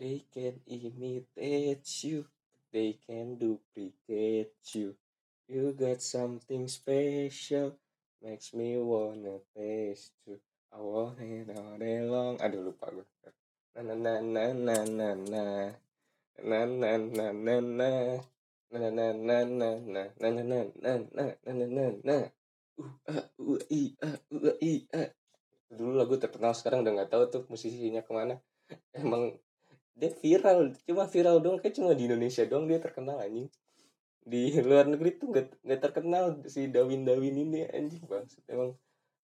they 0.00 0.24
can 0.32 0.58
imitate 0.66 1.84
you 2.04 2.26
they 2.72 2.96
can 3.04 3.36
duplicate 3.36 4.56
you. 4.72 4.96
You 5.48 5.72
got 5.72 6.00
something 6.00 6.68
special 6.68 7.76
makes 8.20 8.52
me 8.52 8.76
wanna 8.76 9.40
taste 9.56 10.12
you. 10.26 10.40
I 10.68 10.80
want 10.80 11.20
it 11.20 11.48
all 11.52 11.80
day 11.80 12.04
long. 12.04 12.36
Aduh 12.44 12.60
lupa 12.60 12.92
gue 12.92 13.06
na 13.78 13.94
na 13.94 14.18
na 14.18 14.50
na 14.52 14.76
na 14.84 15.08
na 15.14 15.42
na 16.44 16.66
na 16.66 16.98
na 16.98 17.26
na 17.32 17.54
na 17.58 17.88
na 18.70 18.86
na 18.90 19.06
na 19.12 19.12
na 19.12 19.38
na 19.44 19.70
na 19.70 19.70
na 19.82 20.30
na 20.30 20.50
na 20.78 20.92
na 21.12 21.52
na 21.52 21.66
na 21.66 21.84
na 22.04 22.16
uh 22.78 23.24
uh 23.40 23.58
uh 23.70 24.16
uh 24.30 24.54
uh 24.54 24.80
uh 24.94 25.08
dulu 25.68 25.92
lagu 25.98 26.16
terkenal 26.16 26.56
sekarang 26.56 26.80
udah 26.86 26.92
nggak 26.96 27.10
tahu 27.12 27.24
tuh 27.28 27.42
musisinya 27.52 28.00
ke 28.00 28.12
mana 28.14 28.40
emang 28.96 29.36
dia 29.98 30.14
viral 30.14 30.72
cuma 30.86 31.04
viral 31.10 31.42
dong 31.42 31.58
kayak 31.58 31.74
cuma 31.76 31.92
di 31.92 32.06
Indonesia 32.06 32.46
dong 32.46 32.70
dia 32.70 32.78
terkenal 32.78 33.18
anjing 33.18 33.50
di 34.28 34.52
luar 34.60 34.84
negeri 34.84 35.16
tuh 35.16 35.32
gak, 35.32 35.56
gak 35.64 35.80
terkenal 35.80 36.44
si 36.44 36.68
Dawin 36.68 37.02
Dawin 37.02 37.34
ini 37.34 37.64
anjing 37.68 38.04
bang 38.06 38.24
emang 38.46 38.76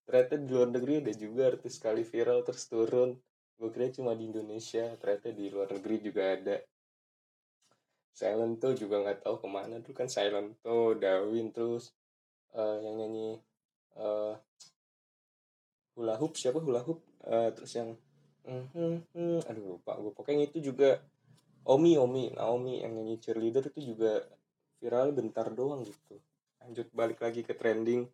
ternyata 0.04 0.34
di 0.40 0.48
luar 0.52 0.68
negeri 0.72 1.04
ada 1.04 1.12
juga 1.14 1.52
artis 1.52 1.80
sekali 1.80 2.02
viral 2.02 2.44
terus 2.44 2.64
turun 2.68 3.16
gue 3.54 3.70
kira 3.70 3.88
cuma 3.94 4.12
di 4.18 4.28
Indonesia 4.28 4.96
ternyata 4.98 5.30
di 5.30 5.46
luar 5.48 5.70
negeri 5.70 5.96
juga 6.02 6.22
ada 6.34 6.56
Silent 8.14 8.62
tuh 8.62 8.78
juga 8.78 9.02
nggak 9.02 9.26
tahu 9.26 9.42
ke 9.42 9.48
mana 9.50 9.82
tuh 9.82 9.90
kan 9.90 10.06
Silent 10.06 10.54
tuh 10.62 10.94
Dawin 10.94 11.50
terus 11.50 11.90
uh, 12.54 12.78
yang 12.78 12.94
nyanyi 12.94 13.42
uh, 13.98 14.38
hula 15.98 16.14
hoop 16.22 16.38
siapa 16.38 16.62
hula 16.62 16.86
hoop? 16.86 17.02
Uh, 17.26 17.50
terus 17.50 17.74
yang 17.74 17.98
mm, 18.46 18.64
mm, 18.70 18.96
mm, 19.18 19.38
aduh 19.50 19.64
lupa 19.74 19.98
gue 19.98 20.14
pokoknya 20.14 20.46
itu 20.46 20.62
juga 20.70 21.02
Omi 21.66 21.98
Omi 21.98 22.30
Naomi 22.38 22.86
yang 22.86 22.94
nyanyi 22.94 23.18
cheerleader 23.18 23.66
itu 23.74 23.96
juga 23.96 24.22
viral 24.78 25.10
bentar 25.10 25.50
doang 25.50 25.82
gitu. 25.82 26.20
Lanjut 26.62 26.86
balik 26.94 27.18
lagi 27.18 27.42
ke 27.42 27.56
trending. 27.56 28.06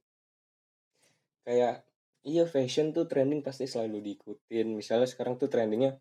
Kayak 1.44 1.82
iya 2.24 2.46
fashion 2.46 2.94
tuh 2.94 3.04
trending 3.10 3.42
pasti 3.42 3.66
selalu 3.66 4.00
diikutin. 4.00 4.70
Misalnya 4.70 5.10
sekarang 5.10 5.34
tuh 5.34 5.50
trendingnya 5.50 5.98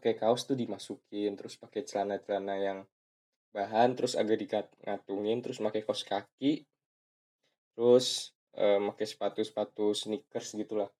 pakai 0.00 0.16
kaos 0.16 0.48
tuh 0.48 0.56
dimasukin 0.56 1.36
terus 1.36 1.60
pakai 1.60 1.84
celana-celana 1.84 2.56
yang 2.56 2.78
bahan 3.56 3.96
terus 3.96 4.12
agak 4.20 4.36
dikat-ngatungin 4.44 5.40
terus 5.40 5.56
pakai 5.64 5.80
kaos 5.80 6.04
kaki 6.04 6.68
terus 7.72 8.36
eh, 8.52 8.80
pakai 8.80 9.06
sepatu-sepatu 9.08 9.96
sneakers 9.96 10.52
gitulah. 10.52 10.92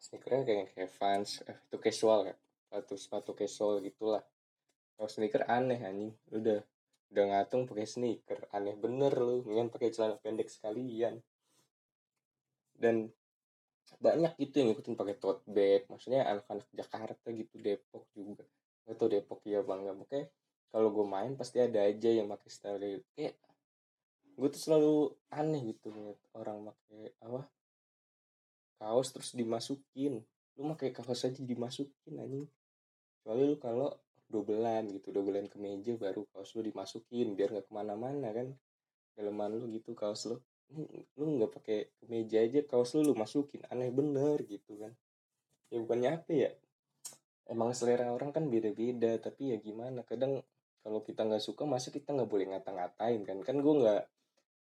Sneakernya 0.00 0.48
kayak 0.48 0.66
kayak 0.72 0.92
Vans 0.96 1.44
eh, 1.44 1.58
itu 1.68 1.76
casual 1.76 2.32
ya 2.32 2.36
sepatu 2.64 2.94
sepatu 2.96 3.30
casual 3.36 3.84
gitulah. 3.84 4.24
Kalau 4.96 5.10
sneaker 5.12 5.44
aneh 5.44 5.80
anjing 5.84 6.12
udah 6.32 6.60
udah 7.10 7.24
ngatung 7.26 7.68
pakai 7.68 7.84
sneaker 7.84 8.40
aneh 8.56 8.76
bener 8.80 9.12
lu 9.16 9.44
ingin 9.48 9.68
pakai 9.68 9.92
celana 9.92 10.16
pendek 10.16 10.48
sekalian. 10.48 11.20
Dan 12.72 13.12
banyak 14.00 14.38
gitu 14.40 14.64
yang 14.64 14.72
ngikutin 14.72 14.96
pakai 14.96 15.16
tote 15.20 15.44
bag 15.44 15.84
maksudnya 15.92 16.24
anak-anak 16.24 16.68
Jakarta 16.72 17.28
gitu 17.28 17.60
Depok 17.60 18.08
juga. 18.16 18.44
Atau 18.88 19.12
Depok 19.12 19.44
ya 19.44 19.60
bangga 19.60 19.92
oke 19.92 20.39
kalau 20.70 20.88
gue 20.94 21.06
main 21.06 21.34
pasti 21.34 21.58
ada 21.58 21.82
aja 21.82 22.10
yang 22.10 22.30
pakai 22.30 22.50
style 22.50 23.02
kayak 23.14 23.34
gue 24.40 24.48
tuh 24.48 24.62
selalu 24.62 24.94
aneh 25.34 25.74
gitu 25.74 25.92
ngeliat 25.92 26.20
orang 26.32 26.72
pakai 26.72 27.12
apa 27.20 27.44
kaos 28.80 29.12
terus 29.12 29.36
dimasukin. 29.36 30.24
Lu 30.56 30.72
pakai 30.72 30.90
kaos 30.96 31.28
aja 31.28 31.36
dimasukin 31.44 32.16
anjing. 32.16 32.48
Soalnya 33.20 33.44
lu 33.52 33.56
kalau 33.60 33.92
dobelan 34.32 34.88
gitu 34.88 35.12
dobelan 35.12 35.52
ke 35.52 35.60
meja 35.60 35.92
baru 36.00 36.24
kaos 36.32 36.56
lu 36.56 36.64
dimasukin 36.64 37.36
biar 37.36 37.52
nggak 37.52 37.68
ke 37.68 37.72
mana-mana 37.76 38.32
kan. 38.32 38.48
Daleman 39.12 39.60
lu 39.60 39.68
gitu 39.76 39.92
kaos 39.92 40.24
lu. 40.24 40.40
Lu 41.20 41.24
nggak 41.36 41.52
pakai 41.60 41.78
meja 42.08 42.40
aja 42.40 42.64
kaos 42.64 42.96
lu 42.96 43.04
lu 43.04 43.12
masukin. 43.12 43.60
Aneh 43.68 43.92
bener 43.92 44.40
gitu 44.48 44.80
kan. 44.80 44.96
Ya 45.68 45.76
bukannya 45.84 46.16
apa 46.16 46.32
ya? 46.32 46.50
Emang 47.44 47.76
selera 47.76 48.08
orang 48.14 48.32
kan 48.32 48.48
beda-beda 48.48 49.20
tapi 49.20 49.52
ya 49.52 49.56
gimana? 49.60 50.00
Kadang 50.08 50.40
kalau 50.80 51.00
kita 51.04 51.28
nggak 51.28 51.44
suka 51.44 51.68
masa 51.68 51.92
kita 51.92 52.16
nggak 52.16 52.30
boleh 52.30 52.46
ngata-ngatain 52.50 53.20
kan? 53.24 53.38
Kan 53.44 53.56
gue 53.60 53.74
nggak 53.80 54.02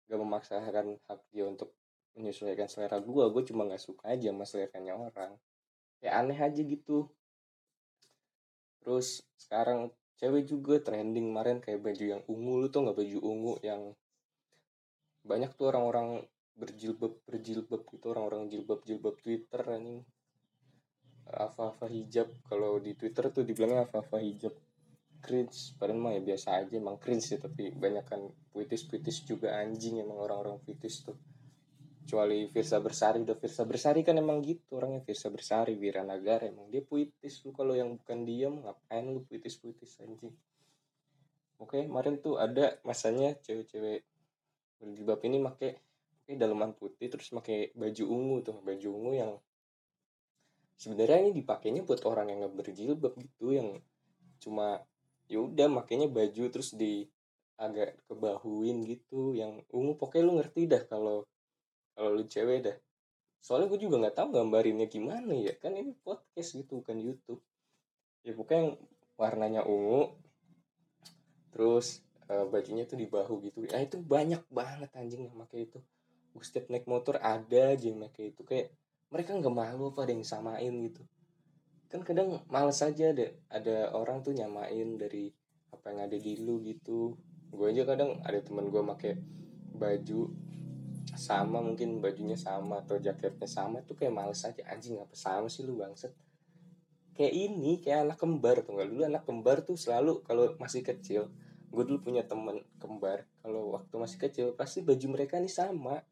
nggak 0.07 0.21
memaksakan 0.21 0.87
hak 1.09 1.21
dia 1.35 1.45
untuk 1.45 1.75
menyesuaikan 2.17 2.69
selera 2.71 2.97
gue 3.03 3.25
gue 3.29 3.43
cuma 3.53 3.69
nggak 3.69 3.83
suka 3.83 4.13
aja 4.13 4.33
sama 4.33 4.45
seleranya 4.49 4.95
orang. 4.97 5.33
Ya 6.01 6.17
aneh 6.21 6.39
aja 6.39 6.61
gitu. 6.63 7.13
Terus 8.81 9.27
sekarang 9.37 9.93
cewek 10.17 10.49
juga 10.49 10.81
trending 10.81 11.33
kemarin 11.33 11.59
kayak 11.61 11.85
baju 11.85 12.05
yang 12.17 12.23
ungu. 12.31 12.53
Lu 12.65 12.67
tuh 12.73 12.81
nggak 12.89 12.97
baju 12.97 13.19
ungu 13.21 13.55
yang 13.61 13.93
banyak 15.27 15.51
tuh 15.59 15.69
orang-orang 15.75 16.23
berjilbab 16.57 17.21
berjilbab 17.29 17.85
gitu 17.85 18.07
orang-orang 18.17 18.49
jilbab 18.49 18.81
jilbab 18.89 19.21
Twitter 19.21 19.61
ini 19.77 20.01
apa-apa 21.27 21.91
hijab 21.91 22.31
kalau 22.47 22.79
di 22.81 22.95
Twitter 22.95 23.29
tuh 23.35 23.45
dibilangnya 23.45 23.85
apa-apa 23.85 24.23
hijab 24.23 24.55
cringe. 25.27 25.75
Padahal 25.75 25.99
mah 25.99 26.13
ya 26.15 26.23
biasa 26.23 26.63
aja 26.63 26.75
emang 26.79 27.03
cringe 27.03 27.35
sih 27.35 27.39
tapi 27.43 27.75
banyak 27.75 28.07
kan 28.07 28.23
puitis-puitis 28.55 29.27
juga 29.27 29.59
anjing 29.59 29.99
emang 29.99 30.23
orang-orang 30.23 30.63
puitis 30.63 31.03
tuh. 31.03 31.19
Kecuali 32.07 32.47
Firsa 32.47 32.79
Bersari 32.79 33.19
udah 33.27 33.35
Firsa 33.35 33.67
Bersari 33.67 34.07
kan 34.07 34.15
emang 34.15 34.39
gitu 34.47 34.79
orangnya 34.79 35.03
Firsa 35.03 35.27
Bersari 35.27 35.75
Wiranagara 35.75 36.47
emang 36.47 36.71
dia 36.71 36.87
puitis 36.87 37.43
lu. 37.43 37.51
Kalau 37.51 37.75
yang 37.75 37.99
bukan 37.99 38.23
dia 38.23 38.47
ngapain 38.47 39.03
lu 39.11 39.27
puitis 39.27 39.59
puitis 39.59 39.99
anjing? 39.99 40.31
Oke 41.59 41.83
kemarin 41.83 42.23
tuh 42.23 42.39
ada 42.39 42.79
masanya 42.87 43.35
cewek-cewek 43.43 44.07
berjilbab 44.79 45.21
ini 45.27 45.43
make 45.43 45.83
pakai 46.27 46.43
daleman 46.43 46.75
putih 46.75 47.07
terus 47.07 47.31
pakai 47.31 47.71
baju 47.79 48.05
ungu 48.11 48.37
tuh 48.43 48.59
baju 48.59 48.89
ungu 48.91 49.13
yang 49.15 49.33
sebenarnya 50.75 51.23
ini 51.23 51.31
dipakainya 51.39 51.87
buat 51.87 52.03
orang 52.03 52.35
yang 52.35 52.39
nggak 52.43 52.67
berjilbab 52.67 53.15
gitu 53.15 53.55
yang 53.55 53.79
cuma 54.43 54.83
ya 55.27 55.39
udah 55.43 55.67
makanya 55.71 56.07
baju 56.07 56.45
terus 56.51 56.75
di 56.75 57.07
agak 57.57 57.97
kebahuin 58.07 58.85
gitu 58.85 59.33
yang 59.33 59.65
ungu 59.73 59.97
pokoknya 59.97 60.25
lu 60.29 60.33
ngerti 60.39 60.69
dah 60.69 60.83
kalau 60.87 61.25
kalau 61.97 62.11
lu 62.13 62.25
cewek 62.29 62.61
dah. 62.69 62.77
Soalnya 63.41 63.73
gue 63.73 63.81
juga 63.81 63.97
nggak 64.03 64.17
tahu 64.19 64.29
gambarinnya 64.37 64.87
gimana 64.91 65.33
ya 65.33 65.55
kan 65.57 65.73
ini 65.73 65.97
podcast 66.05 66.53
gitu 66.53 66.85
bukan 66.85 66.99
YouTube. 67.01 67.41
Ya 68.27 68.37
pokoknya 68.37 68.61
yang 68.61 68.71
warnanya 69.17 69.63
ungu 69.65 70.13
terus 71.55 72.05
uh, 72.29 72.45
bajunya 72.53 72.85
tuh 72.85 73.01
di 73.01 73.09
bahu 73.09 73.41
gitu. 73.49 73.65
Ah 73.73 73.81
itu 73.81 73.97
banyak 73.97 74.45
banget 74.53 74.91
anjing 74.93 75.25
yang 75.31 75.37
pakai 75.41 75.67
itu. 75.67 75.81
Gue 76.37 76.45
setiap 76.45 76.69
naik 76.69 76.85
motor 76.85 77.17
ada 77.19 77.73
aja 77.73 77.87
yang 77.89 78.05
pakai 78.05 78.37
itu. 78.37 78.45
Kayak 78.45 78.77
mereka 79.09 79.33
nggak 79.33 79.55
malu 79.55 79.95
apa 79.95 80.05
ada 80.05 80.13
yang 80.13 80.27
samain 80.27 80.75
gitu 80.85 81.03
kan 81.87 82.03
kadang 82.03 82.43
males 82.51 82.83
aja 82.83 83.15
ada 83.15 83.27
ada 83.51 83.77
orang 83.95 84.23
tuh 84.23 84.35
nyamain 84.35 84.99
dari 84.99 85.31
apa 85.71 85.95
yang 85.95 86.01
ada 86.11 86.17
di 86.19 86.33
lu 86.43 86.63
gitu. 86.63 87.15
Gue 87.51 87.73
aja 87.73 87.87
kadang 87.87 88.19
ada 88.27 88.39
teman 88.43 88.69
gue 88.69 88.83
pakai 88.83 89.15
baju 89.77 90.33
sama 91.15 91.63
mungkin 91.63 92.03
bajunya 92.03 92.35
sama 92.37 92.83
atau 92.83 92.99
jaketnya 92.99 93.49
sama 93.49 93.81
tuh 93.87 93.95
kayak 93.95 94.13
males 94.13 94.43
aja 94.43 94.61
anjing 94.69 94.99
apa 94.99 95.15
sama 95.15 95.47
sih 95.47 95.63
lu 95.65 95.79
bangset 95.79 96.13
kayak 97.17 97.33
ini 97.33 97.81
kayak 97.81 98.11
anak 98.11 98.19
kembar 98.21 98.61
tuh 98.67 98.77
dulu 98.85 99.07
anak 99.07 99.25
kembar 99.25 99.65
tuh 99.65 99.79
selalu 99.79 100.21
kalau 100.27 100.53
masih 100.61 100.85
kecil 100.85 101.33
gue 101.73 101.83
dulu 101.87 102.11
punya 102.11 102.27
temen 102.27 102.61
kembar 102.77 103.25
kalau 103.47 103.79
waktu 103.79 103.95
masih 103.95 104.19
kecil 104.19 104.47
pasti 104.59 104.83
baju 104.83 105.07
mereka 105.15 105.39
nih 105.39 105.53
sama. 105.53 106.03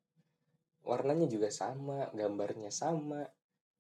Warnanya 0.85 1.27
juga 1.27 1.49
sama 1.49 2.13
gambarnya 2.13 2.69
sama 2.69 3.25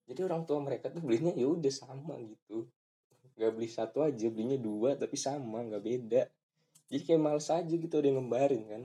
jadi 0.04 0.20
orang 0.28 0.44
tua 0.44 0.60
mereka 0.60 0.92
tuh 0.92 1.00
belinya 1.00 1.32
ya 1.32 1.48
udah 1.48 1.72
sama 1.72 2.20
gitu. 2.20 2.68
Nggak 3.34 3.52
beli 3.56 3.68
satu 3.68 4.04
aja 4.04 4.26
belinya 4.28 4.60
dua 4.60 4.94
tapi 5.00 5.16
sama 5.16 5.64
nggak 5.64 5.84
beda. 5.84 6.22
Jadi 6.92 7.00
kayak 7.02 7.22
males 7.22 7.48
aja 7.48 7.74
gitu 7.74 7.94
yang 8.04 8.20
ngembarin 8.20 8.62
kan. 8.68 8.82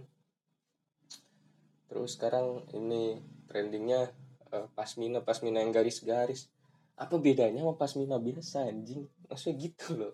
Terus 1.92 2.16
sekarang 2.16 2.64
ini 2.72 3.20
trendingnya 3.52 4.16
uh, 4.56 4.68
pasmina 4.72 5.20
pasmina 5.20 5.60
yang 5.60 5.76
garis-garis. 5.76 6.48
Apa 6.96 7.20
bedanya 7.20 7.64
sama 7.64 7.76
pasmina 7.76 8.16
biasa 8.16 8.72
anjing? 8.72 9.08
Maksudnya 9.28 9.56
gitu 9.60 9.88
loh 9.96 10.14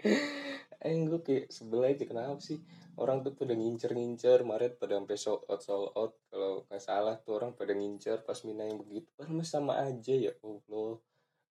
eh 0.80 0.96
gue 0.96 1.20
kayak 1.20 1.52
sebel 1.52 1.84
aja 1.84 2.04
kenapa 2.08 2.40
sih? 2.40 2.56
Orang 2.96 3.20
tuh 3.20 3.36
pada 3.36 3.52
ngincer-ngincer 3.52 4.44
Maret 4.44 4.80
pada 4.80 4.96
sampai 4.96 5.16
sold 5.20 5.44
out 5.48 5.60
sold 5.60 5.92
out. 5.92 6.12
Kalau 6.32 6.64
nggak 6.68 6.80
salah 6.80 7.16
tuh 7.20 7.36
orang 7.36 7.52
pada 7.52 7.76
ngincer 7.76 8.24
pas 8.24 8.40
Mina 8.48 8.64
yang 8.64 8.80
begitu. 8.80 9.08
Kan 9.20 9.36
sama 9.44 9.76
aja 9.76 10.14
ya 10.16 10.32
Allah. 10.40 10.96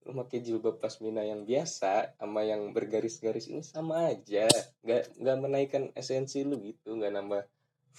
Lu 0.05 0.11
pakai 0.17 0.41
jilbab 0.41 0.81
pas 0.81 0.93
Mina 1.01 1.21
yang 1.21 1.45
biasa 1.45 2.17
sama 2.17 2.41
yang 2.41 2.73
bergaris-garis 2.73 3.53
ini 3.53 3.61
sama 3.61 4.09
aja. 4.09 4.49
Nggak 4.81 5.21
nggak 5.21 5.37
menaikkan 5.37 5.83
esensi 5.93 6.41
lu 6.41 6.57
gitu 6.65 6.97
nggak 6.97 7.13
nambah 7.13 7.41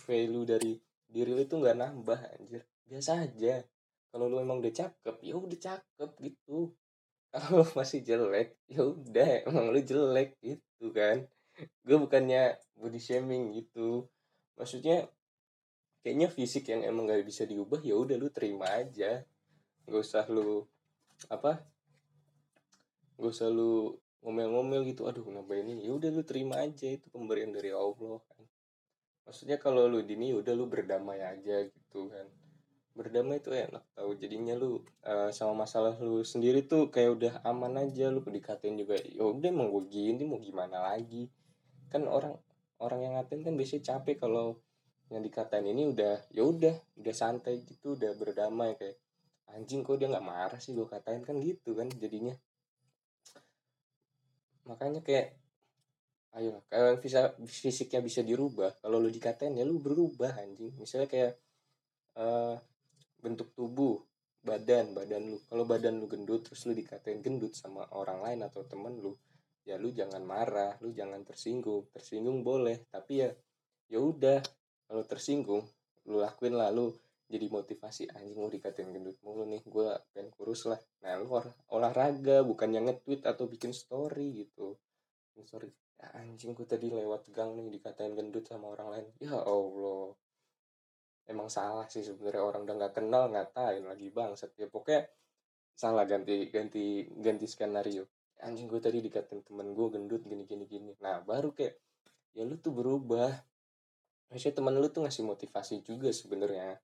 value 0.07 0.47
dari 0.47 0.73
diri 1.07 1.31
lu 1.31 1.43
itu 1.47 1.55
nggak 1.59 1.79
nambah 1.79 2.19
anjir. 2.39 2.63
Biasa 2.91 3.23
aja. 3.23 3.63
Kalau 4.11 4.27
lu 4.27 4.43
emang 4.43 4.59
udah 4.59 4.75
cakep 4.75 5.17
ya 5.23 5.35
udah 5.39 5.59
cakep 5.59 6.11
gitu. 6.27 6.75
Kalau 7.31 7.63
masih 7.79 8.03
jelek 8.03 8.59
ya 8.67 8.83
udah 8.83 9.47
emang 9.47 9.71
lu 9.71 9.79
jelek 9.79 10.35
gitu 10.43 10.70
kan. 10.89 11.29
Gue 11.85 12.01
bukannya 12.01 12.57
body 12.81 12.97
shaming 12.97 13.53
gitu. 13.53 14.09
Maksudnya 14.57 15.05
kayaknya 16.01 16.33
fisik 16.33 16.73
yang 16.73 16.81
emang 16.89 17.05
gak 17.05 17.21
bisa 17.29 17.45
diubah 17.45 17.85
ya 17.85 18.01
udah 18.01 18.17
lu 18.17 18.33
terima 18.33 18.73
aja. 18.73 19.21
Gak 19.85 20.01
usah 20.01 20.25
lu 20.33 20.65
apa 21.29 21.61
gak 23.21 23.29
usah 23.37 23.53
lu 23.53 23.93
ngomel-ngomel 24.25 24.89
gitu 24.89 25.05
aduh 25.05 25.21
kenapa 25.21 25.53
ini? 25.61 25.85
Ya 25.85 25.93
udah 25.93 26.09
lu 26.09 26.25
terima 26.25 26.65
aja 26.65 26.89
itu 26.89 27.13
pemberian 27.13 27.53
dari 27.53 27.69
Allah 27.77 28.17
kan. 28.25 28.45
Maksudnya 29.29 29.61
kalau 29.61 29.85
lu 29.85 30.01
dini 30.01 30.33
ya 30.33 30.41
udah 30.41 30.57
lu 30.57 30.65
berdamai 30.65 31.21
aja 31.21 31.69
gitu 31.69 32.09
kan 32.09 32.25
berdamai 32.91 33.39
itu 33.39 33.55
enak 33.55 33.87
tahu 33.95 34.19
jadinya 34.19 34.59
lu 34.59 34.83
uh, 35.07 35.31
sama 35.31 35.65
masalah 35.65 35.95
lu 36.03 36.27
sendiri 36.27 36.67
tuh 36.67 36.91
kayak 36.91 37.11
udah 37.17 37.33
aman 37.47 37.79
aja 37.79 38.11
lu 38.11 38.19
dikatain 38.21 38.75
juga 38.75 38.99
ya 38.99 39.23
udah 39.23 39.49
emang 39.49 39.71
gue 39.71 39.85
gini 39.87 40.23
mau 40.27 40.43
gimana 40.43 40.83
lagi? 40.83 41.31
Kan 41.87 42.11
orang 42.11 42.35
orang 42.83 43.01
yang 43.07 43.13
ngatain 43.15 43.47
kan 43.47 43.55
biasanya 43.55 43.83
capek 43.95 44.27
kalau 44.27 44.59
yang 45.11 45.23
dikatain 45.23 45.67
ini 45.67 45.91
udah 45.91 46.19
ya 46.35 46.43
udah 46.43 46.75
udah 46.99 47.15
santai 47.15 47.63
gitu 47.63 47.95
udah 47.95 48.11
berdamai 48.19 48.75
kayak 48.75 48.99
anjing 49.51 49.83
kok 49.83 49.99
dia 49.99 50.07
nggak 50.11 50.27
marah 50.27 50.59
sih 50.59 50.75
gue 50.75 50.87
katain? 50.87 51.23
Kan 51.23 51.39
gitu 51.39 51.79
kan 51.79 51.87
jadinya. 51.95 52.35
Makanya 54.67 55.03
kayak 55.07 55.39
ayo 56.31 56.63
kalau 56.71 56.95
bisa 57.03 57.35
fisiknya 57.43 57.99
bisa 57.99 58.23
dirubah 58.23 58.79
kalau 58.79 59.03
lu 59.03 59.11
dikatain 59.11 59.55
ya 59.55 59.63
lu 59.63 59.79
berubah 59.79 60.35
anjing. 60.43 60.75
Misalnya 60.79 61.07
kayak 61.07 61.39
uh, 62.19 62.55
bentuk 63.21 63.53
tubuh 63.55 64.01
badan 64.41 64.97
badan 64.97 65.37
lu. 65.37 65.39
Kalau 65.45 65.65
badan 65.69 66.01
lu 66.01 66.09
gendut 66.09 66.49
terus 66.49 66.65
lu 66.65 66.73
dikatain 66.73 67.21
gendut 67.21 67.53
sama 67.53 67.85
orang 67.93 68.25
lain 68.25 68.41
atau 68.49 68.65
temen 68.65 68.97
lu 68.97 69.13
ya 69.69 69.77
lu 69.77 69.93
jangan 69.93 70.25
marah 70.25 70.81
lu 70.81 70.91
jangan 70.91 71.21
tersinggung. 71.23 71.87
Tersinggung 71.93 72.41
boleh 72.41 72.89
tapi 72.89 73.25
ya 73.25 73.31
ya 73.93 74.01
udah. 74.01 74.41
Kalau 74.91 75.05
tersinggung 75.07 75.63
lu 76.09 76.19
lakuin 76.19 76.57
lah 76.57 76.73
lu 76.73 76.91
jadi 77.31 77.47
motivasi 77.47 78.11
anjing 78.11 78.43
mau 78.43 78.51
dikatain 78.51 78.91
gendut 78.91 79.15
mulu 79.23 79.47
nih 79.47 79.63
gue 79.63 79.87
pengen 80.11 80.35
kurus 80.35 80.67
lah. 80.67 80.81
Nah 81.07 81.15
lu 81.21 81.31
olahraga 81.71 82.43
bukan 82.43 82.75
yang 82.75 82.91
nge-tweet 82.91 83.23
atau 83.23 83.47
bikin 83.47 83.71
story 83.71 84.49
gitu. 84.49 84.75
Story 85.47 85.71
ya, 86.01 86.11
anjing 86.19 86.59
gue 86.59 86.67
tadi 86.67 86.91
lewat 86.91 87.31
gang 87.31 87.55
nih 87.55 87.71
dikatain 87.71 88.19
gendut 88.19 88.51
sama 88.51 88.75
orang 88.75 88.89
lain. 88.99 89.07
Ya 89.23 89.39
allah 89.39 90.17
emang 91.29 91.49
salah 91.53 91.87
sih 91.91 92.01
sebenarnya 92.07 92.43
orang 92.43 92.63
udah 92.65 92.75
nggak 92.81 92.95
kenal 92.97 93.25
ngatain 93.29 93.85
lagi 93.85 94.09
bang 94.09 94.33
setiap 94.39 94.71
pokoknya 94.73 95.09
salah 95.81 96.05
ganti 96.05 96.53
ganti 96.53 97.09
ganti 97.25 97.47
skenario. 97.49 98.05
Anjing 98.45 98.69
gue 98.69 98.81
tadi 98.81 99.01
dikatain 99.01 99.41
temen 99.45 99.73
gue 99.73 99.87
gendut 99.89 100.23
gini 100.25 100.45
gini 100.45 100.65
gini. 100.69 100.93
Nah 101.01 101.25
baru 101.25 101.57
kayak 101.57 101.77
ya 102.37 102.45
lu 102.45 102.61
tuh 102.61 102.73
berubah. 102.73 103.33
Maksudnya 104.29 104.55
temen 104.61 104.77
lu 104.77 104.89
tuh 104.93 105.03
ngasih 105.09 105.25
motivasi 105.25 105.81
juga 105.85 106.13
sebenarnya 106.13 106.77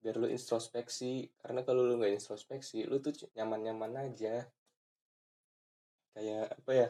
biar 0.00 0.16
lu 0.16 0.28
introspeksi. 0.32 1.28
Karena 1.36 1.60
kalau 1.64 1.84
lu 1.84 2.00
nggak 2.00 2.16
introspeksi 2.16 2.88
lu 2.88 3.00
tuh 3.04 3.12
nyaman 3.36 3.60
nyaman 3.60 3.92
aja. 4.08 4.48
Kayak 6.16 6.56
apa 6.56 6.72
ya 6.72 6.88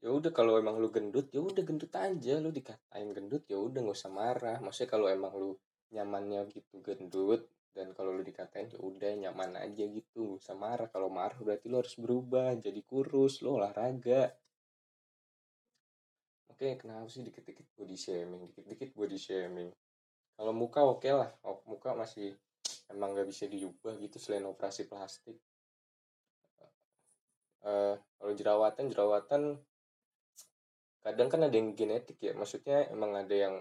ya 0.00 0.08
udah 0.08 0.32
kalau 0.32 0.56
emang 0.56 0.80
lu 0.80 0.88
gendut 0.88 1.28
ya 1.32 1.40
udah 1.44 1.62
gendut 1.64 1.92
aja. 1.92 2.34
Lu 2.40 2.50
dikatain 2.50 3.08
gendut 3.12 3.44
ya 3.48 3.60
udah 3.60 3.80
nggak 3.84 3.98
usah 4.00 4.12
marah. 4.12 4.58
Maksudnya 4.64 4.90
kalau 4.90 5.06
emang 5.08 5.32
lu 5.36 5.50
nyamannya 5.92 6.48
gitu 6.52 6.80
gendut 6.80 7.46
dan 7.76 7.94
kalau 7.94 8.16
lu 8.16 8.22
dikatain 8.24 8.72
ya 8.72 8.80
udah 8.80 9.12
nyaman 9.28 9.60
aja 9.60 9.84
gitu. 9.84 10.36
Nggak 10.36 10.42
usah 10.44 10.56
marah. 10.56 10.88
Kalau 10.88 11.08
marah 11.12 11.38
berarti 11.38 11.66
lu 11.68 11.76
harus 11.80 11.94
berubah 12.00 12.56
jadi 12.56 12.80
kurus 12.84 13.44
lu 13.44 13.60
olahraga. 13.60 14.32
Oke 16.48 16.76
kenapa 16.76 17.08
sih 17.08 17.24
dikit-dikit 17.24 17.72
body 17.72 17.96
shaming? 17.96 18.42
Dikit-dikit 18.52 18.92
body 18.92 19.16
shaming. 19.16 19.70
Kalau 20.36 20.52
muka 20.56 20.80
oke 20.84 21.04
okay 21.04 21.12
lah. 21.12 21.28
Oh, 21.44 21.60
muka 21.68 21.92
masih 21.92 22.32
emang 22.88 23.12
nggak 23.12 23.28
bisa 23.28 23.44
diubah 23.48 23.96
gitu 24.00 24.16
selain 24.16 24.44
operasi 24.48 24.88
plastik. 24.88 25.36
Uh, 27.60 27.92
kalau 28.16 28.32
jerawatan 28.32 28.88
jerawatan 28.88 29.42
kadang 31.00 31.28
kan 31.32 31.40
ada 31.48 31.56
yang 31.56 31.72
genetik 31.72 32.20
ya 32.20 32.36
maksudnya 32.36 32.88
emang 32.92 33.16
ada 33.16 33.32
yang 33.32 33.54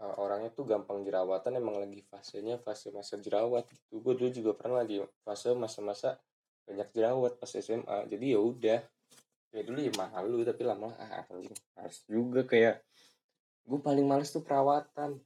uh, 0.00 0.14
orangnya 0.20 0.50
tuh 0.52 0.66
gampang 0.66 1.00
jerawatan 1.06 1.56
emang 1.58 1.78
lagi 1.78 2.02
fasenya 2.06 2.58
fase 2.60 2.90
masa 2.90 3.16
jerawat 3.16 3.68
gitu. 3.70 4.00
Gue 4.02 4.14
dulu 4.18 4.30
juga 4.32 4.50
pernah 4.56 4.84
lagi 4.84 5.00
fase 5.22 5.52
masa-masa 5.54 6.18
banyak 6.66 6.88
jerawat 6.94 7.38
pas 7.38 7.50
SMA 7.50 7.98
jadi 8.10 8.38
ya 8.38 8.40
udah. 8.40 8.80
Ya 9.52 9.60
dulu 9.68 9.84
ya 9.84 9.92
malu 9.96 10.40
tapi 10.48 10.62
lama 10.64 10.96
ah 10.96 11.28
anjing 11.28 11.52
harus 11.76 11.98
juga 12.08 12.40
kayak 12.48 12.80
gue 13.68 13.78
paling 13.78 14.06
males 14.08 14.32
tuh 14.32 14.40
perawatan. 14.40 15.20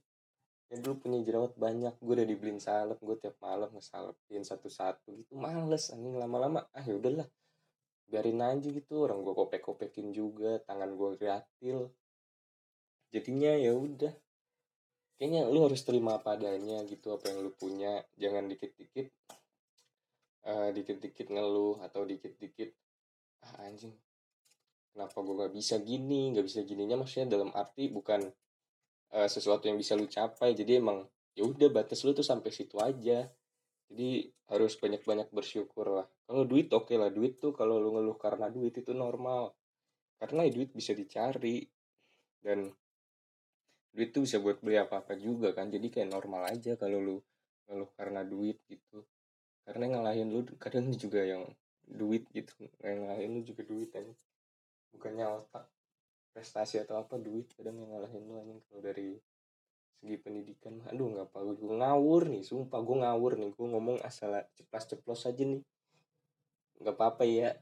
Ya 0.67 0.75
dulu 0.83 1.07
punya 1.07 1.23
jerawat 1.23 1.55
banyak 1.55 1.95
gue 1.95 2.13
udah 2.13 2.27
dibeliin 2.27 2.59
salep 2.59 2.99
gue 2.99 3.15
tiap 3.19 3.39
malam 3.39 3.71
ngesalepin 3.71 4.43
satu-satu 4.43 5.15
gitu 5.15 5.39
males 5.39 5.91
anjing 5.95 6.15
lama-lama 6.19 6.67
ah 6.75 6.83
ya 6.83 6.99
udahlah 6.99 7.27
biarin 8.07 8.39
aja 8.39 8.67
gitu 8.71 9.03
orang 9.03 9.19
gue 9.19 9.35
kopek-kopekin 9.35 10.15
juga 10.15 10.63
tangan 10.63 10.95
gue 10.95 11.19
kreatil 11.19 11.91
jadinya 13.11 13.51
ya 13.55 13.75
udah. 13.75 14.13
Kayaknya 15.17 15.49
lu 15.49 15.65
harus 15.65 15.81
terima 15.81 16.21
apa 16.21 16.37
adanya 16.37 16.85
gitu 16.85 17.09
apa 17.09 17.33
yang 17.33 17.41
lu 17.41 17.51
punya. 17.57 18.05
Jangan 18.21 18.45
dikit-dikit 18.53 19.07
uh, 20.45 20.69
dikit-dikit 20.69 21.27
ngeluh 21.33 21.81
atau 21.81 22.05
dikit-dikit 22.05 22.69
ah 23.45 23.69
anjing 23.69 23.93
kenapa 24.93 25.17
gue 25.21 25.35
gak 25.45 25.53
bisa 25.53 25.75
gini? 25.81 26.33
Gak 26.33 26.45
bisa 26.45 26.61
gininya 26.65 26.97
maksudnya 27.01 27.37
dalam 27.37 27.53
arti 27.53 27.89
bukan 27.89 28.25
uh, 29.13 29.29
sesuatu 29.29 29.69
yang 29.69 29.77
bisa 29.77 29.93
lu 29.93 30.09
capai. 30.09 30.53
Jadi 30.57 30.81
emang 30.81 31.05
ya 31.37 31.45
udah 31.45 31.69
batas 31.69 32.01
lu 32.01 32.17
tuh 32.17 32.25
sampai 32.25 32.49
situ 32.49 32.81
aja 32.81 33.29
jadi 33.87 34.27
harus 34.51 34.73
banyak-banyak 34.79 35.31
bersyukur 35.31 35.87
lah 35.87 36.07
kalau 36.27 36.43
duit 36.43 36.67
oke 36.75 36.91
okay 36.91 36.99
lah 36.99 37.07
duit 37.07 37.39
tuh 37.39 37.55
kalau 37.55 37.79
lu 37.79 37.95
ngeluh 37.95 38.19
karena 38.19 38.51
duit 38.51 38.75
itu 38.75 38.91
normal. 38.91 39.55
Karena 40.19 40.43
ya 40.43 40.51
duit 40.51 40.75
bisa 40.75 40.91
dicari. 40.91 41.63
Dan 42.43 42.67
duit 43.95 44.11
tuh 44.11 44.27
bisa 44.27 44.43
buat 44.43 44.59
beli 44.59 44.75
apa-apa 44.75 45.15
juga 45.15 45.55
kan. 45.55 45.71
Jadi 45.71 45.87
kayak 45.87 46.11
normal 46.11 46.51
aja 46.51 46.75
kalau 46.75 46.99
lu 46.99 47.17
ngeluh 47.71 47.87
karena 47.95 48.27
duit 48.27 48.59
gitu. 48.67 49.07
Karena 49.63 49.95
ngalahin 49.95 50.27
lu 50.35 50.43
kadang 50.59 50.91
juga 50.91 51.23
yang 51.23 51.47
duit 51.87 52.27
gitu. 52.35 52.67
Yang 52.83 52.97
ngalahin 53.07 53.31
lu 53.31 53.41
juga 53.47 53.63
duit 53.63 53.89
aja 53.95 54.13
bukannya 54.91 55.25
otak 55.31 55.63
prestasi 56.35 56.83
atau 56.83 56.99
apa 56.99 57.15
duit. 57.15 57.47
Kadang 57.55 57.79
yang 57.79 57.95
ngalahin 57.95 58.23
lu 58.27 58.35
anjing 58.35 58.59
kalau 58.67 58.83
dari 58.83 59.15
segi 59.97 60.17
pendidikan. 60.21 60.77
Aduh 60.93 61.09
nggak 61.13 61.33
apa 61.33 61.57
gue 61.57 61.75
ngawur 61.81 62.29
nih 62.29 62.43
sumpah 62.45 62.79
gue 62.85 62.97
ngawur 63.01 63.31
nih. 63.41 63.49
Gue 63.57 63.67
ngomong 63.67 63.97
asal 64.05 64.37
ceplos 64.53 64.85
ceplos 64.85 65.21
aja 65.25 65.43
nih. 65.43 65.61
Nggak 66.79 66.95
apa-apa 66.95 67.23
ya. 67.25 67.57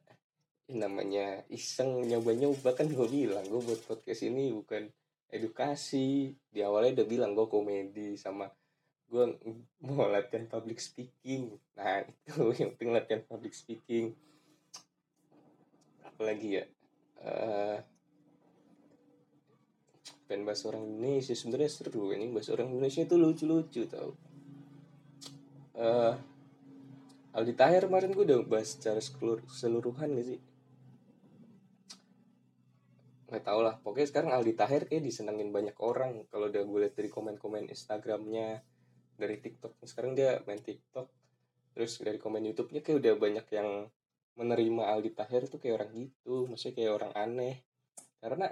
Namanya 0.71 1.47
iseng 1.47 2.03
nyoba-nyoba. 2.03 2.75
Kan 2.75 2.91
gue 2.91 3.07
bilang 3.07 3.45
gue 3.47 3.61
buat 3.63 3.81
podcast 3.87 4.21
ini 4.27 4.51
bukan 4.51 4.91
edukasi. 5.31 6.35
Di 6.51 6.59
awalnya 6.61 7.01
udah 7.01 7.07
bilang 7.07 7.31
gue 7.31 7.47
komedi 7.47 8.19
sama 8.19 8.51
gue 9.05 9.25
mau 9.85 10.09
latihan 10.11 10.45
public 10.49 10.83
speaking. 10.83 11.55
Nah 11.79 12.03
itu 12.27 12.51
yang 12.59 12.75
penting 12.75 12.91
latihan 12.91 13.23
public 13.23 13.55
speaking. 13.55 14.11
Apalagi 16.03 16.61
ya? 16.61 16.65
Uh, 17.25 17.79
pengen 20.25 20.45
bahas 20.45 20.61
orang 20.65 20.85
Indonesia. 20.85 21.33
Sebenarnya 21.33 21.69
seru 21.69 22.13
ini 22.13 22.29
bahas 22.33 22.49
orang 22.49 22.73
Indonesia 22.73 23.01
itu 23.05 23.15
lucu-lucu 23.17 23.81
tau. 23.89 24.11
Uh, 25.75 26.15
Aldi 27.35 27.53
Tahir 27.53 27.83
kemarin 27.83 28.15
gue 28.15 28.23
udah 28.23 28.39
bahas 28.47 28.79
secara 28.79 29.03
keseluruhan 29.03 30.15
gak 30.15 30.27
sih? 30.27 30.39
Nggak 33.27 33.43
tau 33.43 33.59
lah 33.59 33.75
pokoknya 33.83 34.07
sekarang 34.07 34.31
Aldi 34.31 34.53
Tahir 34.55 34.81
kayak 34.87 35.03
disenengin 35.03 35.51
banyak 35.51 35.75
orang. 35.83 36.23
Kalau 36.31 36.47
udah 36.47 36.63
gue 36.63 36.79
lihat 36.87 36.95
dari 36.95 37.09
komen-komen 37.11 37.67
Instagramnya 37.67 38.63
dari 39.15 39.39
TikTok 39.39 39.83
sekarang 39.83 40.15
dia 40.15 40.39
main 40.47 40.63
TikTok. 40.63 41.11
Terus 41.75 41.99
dari 41.99 42.15
komen 42.15 42.39
YouTube-nya 42.39 42.79
kayak 42.79 43.03
udah 43.03 43.13
banyak 43.19 43.45
yang 43.51 43.69
menerima 44.39 44.83
Aldi 44.95 45.11
Taher 45.11 45.43
tuh 45.51 45.59
kayak 45.59 45.83
orang 45.83 45.91
gitu. 45.91 46.47
Maksudnya 46.47 46.75
kayak 46.79 46.91
orang 47.03 47.11
aneh. 47.19 47.55
Karena 48.23 48.47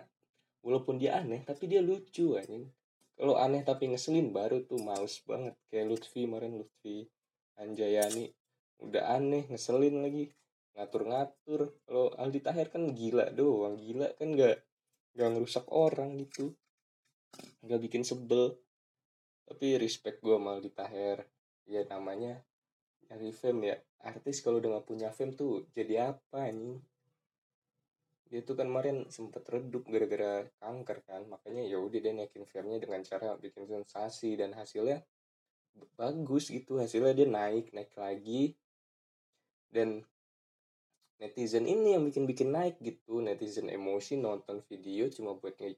walaupun 0.64 0.96
dia 0.98 1.20
aneh 1.20 1.44
tapi 1.44 1.68
dia 1.68 1.84
lucu 1.84 2.40
anjing. 2.40 2.72
Kalau 3.14 3.38
aneh 3.38 3.62
tapi 3.62 3.94
ngeselin 3.94 4.34
baru 4.34 4.66
tuh 4.66 4.82
males 4.82 5.22
banget. 5.28 5.54
Kayak 5.70 5.86
Lutfi 5.94 6.26
kemarin 6.26 6.58
Lutfi 6.58 7.06
Anjayani 7.62 8.26
udah 8.82 9.22
aneh 9.22 9.46
ngeselin 9.52 10.02
lagi. 10.02 10.34
Ngatur-ngatur. 10.74 11.78
Kalau 11.86 12.10
Aldi 12.18 12.40
Taher 12.42 12.68
kan 12.74 12.90
gila 12.98 13.30
doang. 13.30 13.78
Gila 13.78 14.18
kan 14.18 14.34
nggak 14.34 14.58
nggak 15.14 15.30
ngerusak 15.30 15.70
orang 15.70 16.18
gitu. 16.18 16.58
Nggak 17.62 17.80
bikin 17.86 18.02
sebel. 18.02 18.58
Tapi 19.46 19.78
respect 19.78 20.18
gue 20.26 20.34
sama 20.34 20.58
Aldi 20.58 20.72
Taher 20.74 21.22
ya 21.70 21.86
namanya 21.86 22.42
nyari 23.08 23.30
fame 23.30 23.62
ya. 23.70 23.78
Artis 24.04 24.44
kalau 24.44 24.60
udah 24.60 24.84
gak 24.84 24.88
punya 24.90 25.10
fame 25.16 25.32
tuh 25.32 25.64
jadi 25.72 26.12
apa 26.12 26.52
nih 26.52 26.76
dia 28.34 28.42
tuh 28.42 28.58
kan 28.58 28.66
kemarin 28.66 29.06
sempet 29.14 29.46
redup 29.46 29.86
gara-gara 29.86 30.50
kanker 30.58 31.06
kan 31.06 31.22
makanya 31.30 31.70
ya 31.70 31.78
udah 31.78 32.02
dia 32.02 32.18
naikin 32.18 32.50
fame-nya 32.50 32.82
dengan 32.82 33.06
cara 33.06 33.38
bikin 33.38 33.70
sensasi 33.70 34.34
dan 34.34 34.58
hasilnya 34.58 35.06
bagus 35.94 36.50
gitu 36.50 36.82
hasilnya 36.82 37.14
dia 37.14 37.30
naik 37.30 37.70
naik 37.78 37.94
lagi. 37.94 38.58
Dan 39.70 40.02
netizen 41.22 41.70
ini 41.70 41.94
yang 41.94 42.10
bikin-bikin 42.10 42.50
naik 42.50 42.82
gitu 42.82 43.22
netizen 43.22 43.70
emosi 43.70 44.18
nonton 44.18 44.66
video 44.66 45.14
cuma 45.14 45.38
buat 45.38 45.54
nge 45.54 45.78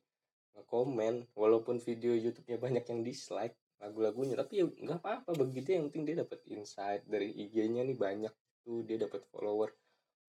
komen 0.71 1.27
walaupun 1.35 1.83
video 1.83 2.15
YouTube-nya 2.15 2.55
banyak 2.55 2.85
yang 2.87 3.03
dislike 3.03 3.55
lagu-lagunya 3.83 4.39
tapi 4.39 4.63
ya 4.63 4.65
nggak 4.65 5.03
apa-apa 5.03 5.35
begitu 5.35 5.75
yang 5.75 5.91
penting 5.91 6.07
dia 6.07 6.15
dapat 6.23 6.39
insight 6.47 7.03
dari 7.03 7.35
IG-nya 7.35 7.83
nih 7.83 7.99
banyak 7.99 8.33
tuh 8.63 8.81
dia 8.87 8.95
dapat 8.95 9.27
follower 9.27 9.69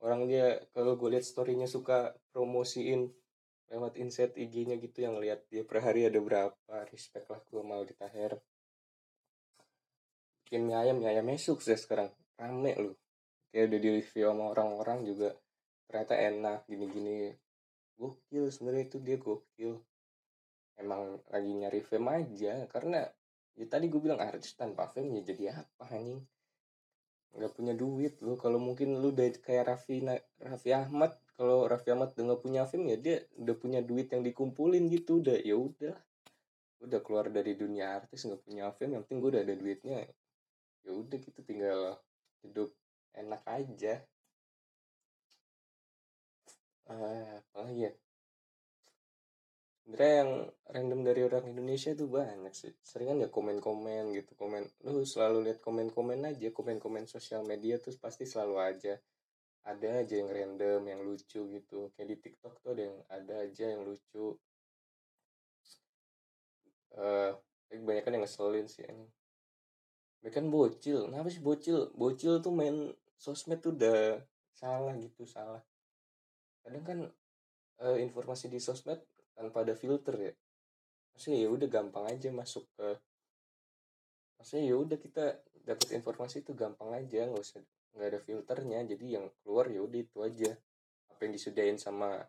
orang 0.05 0.29
dia 0.29 0.61
kalau 0.77 0.99
gue 0.99 1.17
lihat 1.17 1.25
storynya 1.25 1.65
suka 1.65 2.13
promosiin 2.33 3.09
lewat 3.67 3.99
insight 3.99 4.33
IG-nya 4.39 4.79
gitu 4.79 5.03
yang 5.03 5.19
lihat 5.19 5.43
dia 5.51 5.67
per 5.67 5.83
hari 5.83 6.07
ada 6.07 6.23
berapa 6.23 6.77
respect 6.93 7.27
lah 7.33 7.41
gue 7.43 7.63
mau 7.65 7.83
ditaher. 7.83 8.39
Bikin 10.47 10.63
mie 10.63 10.79
ayam 10.79 11.03
mie 11.03 11.11
ayamnya 11.11 11.41
sukses 11.41 11.83
sekarang. 11.83 12.13
Rame 12.39 12.73
loh. 12.79 12.97
Kayak 13.51 13.73
udah 13.73 13.81
di 13.83 13.91
review 13.99 14.25
sama 14.31 14.45
orang-orang 14.55 14.99
juga 15.03 15.35
ternyata 15.91 16.15
enak 16.15 16.59
gini-gini. 16.71 17.35
Gokil 17.97 18.53
sebenarnya 18.53 18.85
itu 18.87 18.99
dia 19.03 19.17
gokil. 19.19 19.81
Emang 20.77 21.19
lagi 21.33 21.51
nyari 21.51 21.81
fame 21.81 22.23
aja 22.23 22.69
karena 22.69 23.01
ya 23.57 23.67
tadi 23.67 23.89
gue 23.89 23.99
bilang 23.99 24.21
artis 24.21 24.53
tanpa 24.53 24.87
fame 24.93 25.19
ya 25.19 25.33
jadi 25.33 25.43
apa 25.65 25.89
anjing 25.89 26.21
nggak 27.37 27.53
punya 27.53 27.77
duit 27.77 28.17
lo 28.25 28.41
kalau 28.41 28.57
mungkin 28.57 28.97
lu 28.97 29.13
udah 29.13 29.29
kayak 29.45 29.69
Raffi 29.69 30.01
Raffi 30.41 30.71
Ahmad 30.73 31.13
kalau 31.37 31.69
Raffi 31.69 31.93
Ahmad 31.93 32.17
udah 32.17 32.25
nggak 32.33 32.43
punya 32.43 32.63
fame 32.65 32.97
ya 32.97 32.97
dia 32.97 33.17
udah 33.37 33.55
punya 33.61 33.81
duit 33.85 34.09
yang 34.09 34.25
dikumpulin 34.25 34.89
gitu 34.89 35.21
udah 35.21 35.37
ya 35.45 35.57
udah. 35.57 35.97
Udah 36.81 37.01
keluar 37.05 37.29
dari 37.29 37.53
dunia 37.53 38.01
artis 38.01 38.25
nggak 38.25 38.41
punya 38.45 38.73
fame 38.73 38.97
yang 38.97 39.03
penting 39.05 39.21
gue 39.21 39.31
udah 39.37 39.43
ada 39.45 39.55
duitnya. 39.57 40.01
Ya 40.85 40.93
udah 40.97 41.19
gitu 41.21 41.41
tinggal 41.45 42.01
hidup 42.41 42.73
enak 43.13 43.43
aja. 43.45 44.01
Uh, 46.87 47.43
apa 47.43 47.67
ya 47.75 47.91
sebenarnya 49.87 50.15
yang 50.19 50.33
random 50.67 51.01
dari 51.07 51.21
orang 51.23 51.47
Indonesia 51.47 51.95
itu 51.95 52.11
banyak 52.11 52.51
sih. 52.51 52.75
Seringan 52.83 53.23
ya 53.23 53.31
komen-komen 53.31 54.11
gitu 54.19 54.35
komen 54.35 54.67
lu 54.83 55.07
selalu 55.07 55.47
lihat 55.47 55.63
komen-komen 55.63 56.27
aja 56.27 56.51
komen-komen 56.51 57.07
sosial 57.07 57.47
media 57.47 57.79
tuh 57.79 57.95
pasti 57.95 58.27
selalu 58.27 58.59
aja. 58.59 58.99
Ada 59.63 60.03
aja 60.03 60.15
yang 60.19 60.31
random 60.35 60.83
yang 60.91 61.01
lucu 61.07 61.39
gitu. 61.39 61.95
Kayak 61.95 62.09
di 62.11 62.17
TikTok 62.19 62.59
tuh 62.67 62.75
ada 62.75 62.83
yang 62.83 62.99
ada 63.07 63.35
aja 63.47 63.65
yang 63.71 63.87
lucu. 63.87 64.35
Eh 66.99 67.31
uh, 67.31 67.79
banyak 67.79 68.03
kan 68.03 68.11
yang 68.19 68.27
ngeselin 68.27 68.67
sih 68.67 68.83
ini. 68.91 69.07
Mereka 70.27 70.43
kan 70.43 70.51
bocil 70.51 71.07
kenapa 71.07 71.31
sih 71.31 71.39
bocil? 71.39 71.95
Bocil 71.95 72.43
tuh 72.43 72.51
main 72.51 72.91
sosmed 73.15 73.63
tuh 73.63 73.71
udah 73.71 74.19
salah 74.51 74.99
gitu 74.99 75.23
salah. 75.31 75.63
Kadang 76.67 76.83
kan 76.83 76.99
uh, 77.87 77.99
informasi 78.03 78.51
di 78.51 78.59
sosmed 78.59 78.99
tanpa 79.37 79.63
ada 79.63 79.77
filter 79.77 80.17
ya. 80.17 80.33
Maksudnya 81.13 81.39
ya 81.45 81.49
udah 81.53 81.69
gampang 81.69 82.05
aja 82.09 82.29
masuk 82.33 82.65
ke 82.77 82.89
maksudnya 84.37 84.65
ya 84.69 84.77
udah 84.77 84.99
kita 85.01 85.25
dapat 85.65 85.89
informasi 85.97 86.45
itu 86.45 86.53
gampang 86.53 86.93
aja 86.93 87.25
nggak 87.29 87.45
usah 87.45 87.61
nggak 87.97 88.09
ada 88.09 88.21
filternya. 88.25 88.81
Jadi 88.89 89.07
yang 89.21 89.29
keluar 89.45 89.69
ya 89.69 89.85
udah 89.85 90.01
itu 90.01 90.19
aja. 90.25 90.51
Apa 91.13 91.29
yang 91.29 91.33
disediain 91.37 91.77
sama 91.77 92.25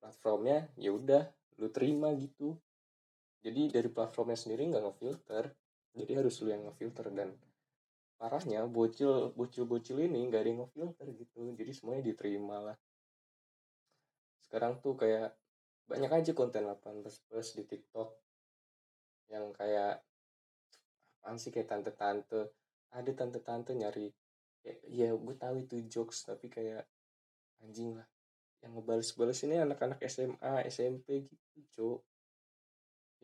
platformnya 0.00 0.68
ya 0.80 0.92
udah 0.96 1.28
lu 1.60 1.68
terima 1.68 2.12
gitu. 2.16 2.56
Jadi 3.44 3.70
dari 3.70 3.88
platformnya 3.92 4.36
sendiri 4.36 4.68
nggak 4.72 4.84
ngefilter. 4.84 5.44
Jadi 5.96 6.12
harus 6.12 6.34
lu 6.40 6.48
yang 6.52 6.64
ngefilter. 6.68 7.08
Dan 7.12 7.36
parahnya 8.16 8.64
bocil 8.64 9.32
bocil 9.36 9.68
bocil 9.68 10.00
ini 10.00 10.28
nggak 10.28 10.40
ada 10.40 10.48
yang 10.48 10.60
ngefilter 10.64 11.06
gitu. 11.20 11.40
Jadi 11.56 11.70
semuanya 11.72 12.04
diterima 12.04 12.72
lah 12.72 12.76
sekarang 14.46 14.78
tuh 14.78 14.94
kayak 14.94 15.34
banyak 15.86 16.10
aja 16.10 16.30
konten 16.34 16.66
18 16.66 17.02
plus 17.26 17.48
di 17.54 17.64
TikTok. 17.66 18.08
Yang 19.30 19.46
kayak 19.58 19.94
apaan 21.18 21.38
sih 21.38 21.50
kayak 21.54 21.70
tante-tante. 21.70 22.54
Ada 22.94 23.10
tante-tante 23.14 23.74
nyari 23.74 24.10
kayak 24.62 24.78
ya 24.90 25.14
gue 25.14 25.34
tahu 25.38 25.54
itu 25.62 25.76
jokes 25.86 26.26
tapi 26.26 26.50
kayak 26.50 26.86
anjing 27.62 27.94
lah. 27.94 28.06
Yang 28.62 28.70
ngebales-bales 28.78 29.40
ini 29.46 29.56
anak-anak 29.62 30.02
SMA 30.06 30.52
SMP 30.66 31.26
gitu 31.30 31.58
cok 31.74 32.00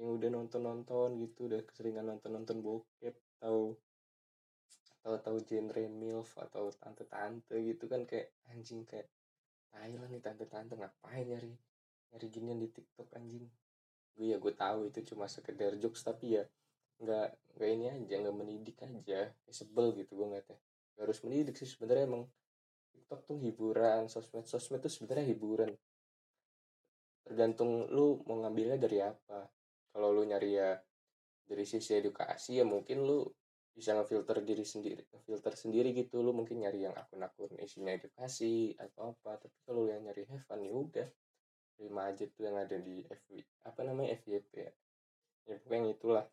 yang 0.00 0.16
udah 0.16 0.30
nonton-nonton 0.32 1.20
gitu 1.20 1.52
udah 1.52 1.60
keseringan 1.68 2.08
nonton-nonton 2.08 2.64
bokep 2.64 3.12
tahu 3.36 3.76
tahu 5.02 5.14
tahu 5.20 5.36
genre 5.44 5.84
milf 5.90 6.38
atau 6.38 6.70
tante-tante 6.72 7.58
gitu 7.60 7.84
kan 7.90 8.06
kayak 8.08 8.32
anjing 8.48 8.86
kayak 8.88 9.10
Thailand 9.68 10.08
nih 10.08 10.22
tante-tante 10.22 10.78
ngapain 10.78 11.26
nyari 11.28 11.52
nyari 12.12 12.28
ginian 12.28 12.60
di 12.60 12.68
TikTok 12.68 13.08
anjing. 13.16 13.48
Gue 14.12 14.36
ya 14.36 14.36
gue 14.36 14.52
tahu 14.52 14.92
itu 14.92 15.00
cuma 15.08 15.24
sekedar 15.24 15.72
jokes 15.80 16.04
tapi 16.04 16.36
ya 16.36 16.44
nggak 17.00 17.56
nggak 17.56 17.68
ini 17.72 17.86
aja 17.88 18.14
nggak 18.20 18.36
mendidik 18.36 18.76
aja. 18.84 19.32
Ya, 19.32 19.52
sebel 19.52 19.96
gitu 19.96 20.20
gue 20.20 20.26
ngeliatnya. 20.28 20.60
Gak 20.92 21.02
harus 21.08 21.18
mendidik 21.24 21.56
sih 21.56 21.66
sebenarnya 21.66 22.04
emang. 22.06 22.24
TikTok 22.92 23.24
tuh 23.24 23.40
hiburan 23.40 24.12
sosmed 24.12 24.44
sosmed 24.44 24.84
tuh 24.84 24.92
sebenarnya 24.92 25.32
hiburan. 25.32 25.72
Tergantung 27.24 27.88
lu 27.88 28.20
mau 28.28 28.44
ngambilnya 28.44 28.76
dari 28.76 29.00
apa. 29.00 29.48
Kalau 29.92 30.12
lu 30.12 30.28
nyari 30.28 30.60
ya 30.60 30.76
dari 31.48 31.64
sisi 31.64 31.96
edukasi 31.96 32.60
ya 32.60 32.64
mungkin 32.68 33.08
lu 33.08 33.24
bisa 33.72 33.96
ngefilter 33.96 34.44
diri 34.44 34.68
sendiri 34.68 35.08
ngefilter 35.08 35.56
sendiri 35.56 35.96
gitu. 35.96 36.20
Lu 36.20 36.36
mungkin 36.36 36.60
nyari 36.60 36.84
yang 36.84 36.92
akun-akun 36.92 37.56
isinya 37.64 37.96
edukasi 37.96 38.76
atau 38.76 39.16
apa. 39.16 39.40
Tapi 39.40 39.56
kalau 39.64 39.88
yang 39.88 40.04
nyari 40.04 40.28
have 40.28 40.44
ya 40.44 40.72
udah 40.76 41.08
terima 41.74 42.08
aja 42.08 42.24
tuh 42.28 42.42
yang 42.46 42.56
ada 42.58 42.76
di 42.78 43.02
FB 43.06 43.30
apa 43.68 43.80
namanya 43.82 44.18
FYP 44.18 44.50
ya? 44.54 44.72
Ya 45.48 45.54
pokoknya 45.62 45.90
itulah. 45.92 46.26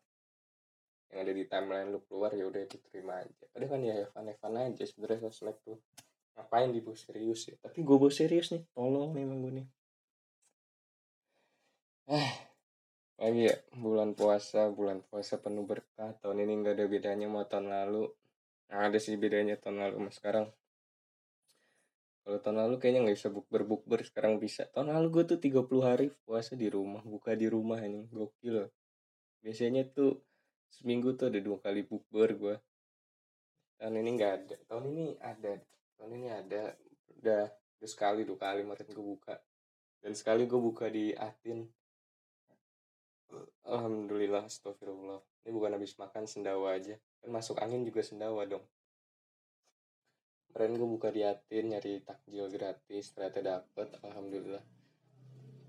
Yang 1.10 1.18
ada 1.26 1.32
di 1.34 1.44
timeline 1.50 1.88
lu 1.90 2.00
keluar 2.06 2.30
ya 2.30 2.46
udah 2.46 2.62
diterima 2.70 3.18
aja. 3.18 3.44
Ada 3.54 3.66
kan 3.66 3.80
ya 3.82 4.06
fun 4.10 4.30
fun 4.38 4.54
aja 4.54 4.84
sebenarnya 4.86 5.26
sosmed 5.26 5.56
tuh. 5.66 5.78
Ngapain 6.38 6.70
dibawa 6.70 6.94
serius 6.94 7.50
ya? 7.50 7.56
Tapi 7.58 7.82
gue 7.82 7.96
bawa 7.98 8.12
serius 8.14 8.54
nih. 8.54 8.62
Tolong 8.70 9.10
memang 9.10 9.42
gue 9.42 9.52
nih 9.62 9.68
ah 12.10 12.30
lagi 13.22 13.46
ya? 13.46 13.56
Bulan 13.78 14.18
puasa 14.18 14.66
bulan 14.74 14.98
puasa 15.06 15.38
penuh 15.38 15.62
berkah. 15.62 16.10
Tahun 16.18 16.38
ini 16.42 16.52
nggak 16.58 16.74
ada 16.74 16.86
bedanya 16.90 17.26
sama 17.30 17.46
tahun 17.46 17.66
lalu. 17.70 18.04
Nah, 18.70 18.90
ada 18.90 18.98
sih 18.98 19.14
bedanya 19.14 19.54
tahun 19.62 19.78
lalu 19.78 19.94
sama 20.02 20.10
sekarang 20.10 20.46
kalau 22.30 22.46
tahun 22.46 22.58
lalu 22.62 22.74
kayaknya 22.78 23.00
nggak 23.10 23.18
bisa 23.18 23.30
bukber 23.34 23.66
bukber 23.66 24.06
sekarang 24.06 24.38
bisa. 24.38 24.62
Tahun 24.70 24.86
lalu 24.86 25.18
gue 25.18 25.34
tuh 25.34 25.38
30 25.42 25.66
hari 25.82 26.14
puasa 26.22 26.54
di 26.54 26.70
rumah 26.70 27.02
buka 27.02 27.34
di 27.34 27.50
rumah 27.50 27.82
ini 27.82 28.06
gokil 28.06 28.70
biasanya 29.42 29.90
tuh 29.90 30.22
seminggu 30.70 31.18
tuh 31.18 31.26
ada 31.26 31.42
dua 31.42 31.58
kali 31.58 31.82
bukber 31.82 32.30
gue 32.38 32.54
tahun 33.82 33.98
ini 33.98 34.10
nggak 34.14 34.32
ada. 34.38 34.56
Tahun 34.62 34.84
ini 34.94 35.06
ada. 35.18 35.52
Tahun 35.98 36.10
ini 36.14 36.28
ada. 36.30 36.62
Udah 37.18 37.42
udah 37.50 37.90
sekali 37.90 38.22
dua 38.22 38.38
kali 38.38 38.62
kemarin 38.62 38.86
gue 38.94 39.06
buka. 39.10 39.34
Dan 39.98 40.14
sekali 40.14 40.46
gue 40.46 40.60
buka 40.62 40.86
di 40.86 41.10
Atin. 41.10 41.66
Alhamdulillah 43.66 44.46
astagfirullah. 44.46 45.18
Ini 45.42 45.50
bukan 45.50 45.74
habis 45.74 45.98
makan 45.98 46.30
sendawa 46.30 46.78
aja. 46.78 46.94
Kan 46.94 47.34
masuk 47.34 47.58
angin 47.58 47.82
juga 47.82 48.06
sendawa 48.06 48.46
dong 48.46 48.62
kemarin 50.50 50.74
gue 50.82 50.88
buka 50.98 51.08
di 51.14 51.22
Atin 51.22 51.70
nyari 51.70 52.02
takjil 52.02 52.50
gratis 52.50 53.14
ternyata 53.14 53.38
dapet 53.38 53.88
alhamdulillah. 54.02 54.64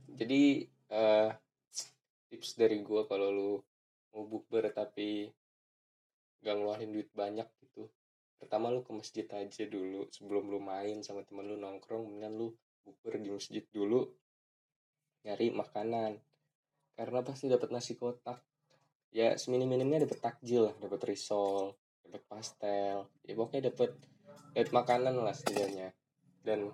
Jadi 0.09 0.65
uh, 0.89 1.29
tips 2.33 2.57
dari 2.57 2.81
gue 2.81 3.01
kalau 3.05 3.29
lu 3.29 3.51
mau 4.11 4.25
bukber 4.25 4.73
tapi 4.73 5.29
gak 6.41 6.57
ngeluarin 6.57 6.89
duit 6.89 7.13
banyak 7.13 7.45
gitu 7.61 7.85
pertama 8.41 8.73
lu 8.73 8.81
ke 8.81 8.89
masjid 8.89 9.29
aja 9.29 9.69
dulu 9.69 10.09
sebelum 10.09 10.49
lu 10.49 10.57
main 10.57 11.05
sama 11.05 11.21
temen 11.21 11.45
lu 11.45 11.61
nongkrong 11.61 12.09
mendingan 12.09 12.33
lu 12.41 12.47
bubur 12.81 13.21
di 13.21 13.29
masjid 13.29 13.61
dulu 13.69 14.09
nyari 15.21 15.53
makanan. 15.53 16.17
Karena 16.97 17.21
pasti 17.21 17.45
dapat 17.45 17.69
nasi 17.69 17.93
kotak. 17.93 18.41
Ya 19.13 19.37
seminim-minimnya 19.37 20.09
dapat 20.09 20.17
takjil 20.17 20.73
dapat 20.81 21.05
risol 21.05 21.77
dapat 22.11 22.27
pastel 22.27 23.07
ya 23.23 23.33
pokoknya 23.39 23.71
dapat 23.71 23.95
dapat 24.51 24.71
makanan 24.71 25.19
lah 25.19 25.35
setidaknya. 25.35 25.95
Dan 26.41 26.71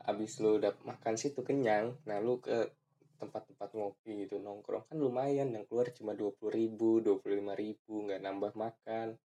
abis 0.00 0.40
lu 0.40 0.56
udah 0.58 0.74
makan 0.82 1.14
situ 1.14 1.44
kenyang 1.44 1.94
nah 2.08 2.18
lu 2.18 2.40
ke 2.40 2.72
tempat-tempat 3.20 3.76
ngopi 3.76 4.24
gitu 4.24 4.40
nongkrong 4.40 4.88
kan 4.88 4.96
lumayan 4.96 5.52
yang 5.52 5.68
keluar 5.68 5.92
cuma 5.92 6.16
dua 6.16 6.32
puluh 6.32 6.56
ribu 6.56 7.04
dua 7.04 7.20
puluh 7.20 7.36
lima 7.36 7.52
ribu 7.52 8.08
nggak 8.08 8.18
nambah 8.24 8.56
makan. 8.56 9.20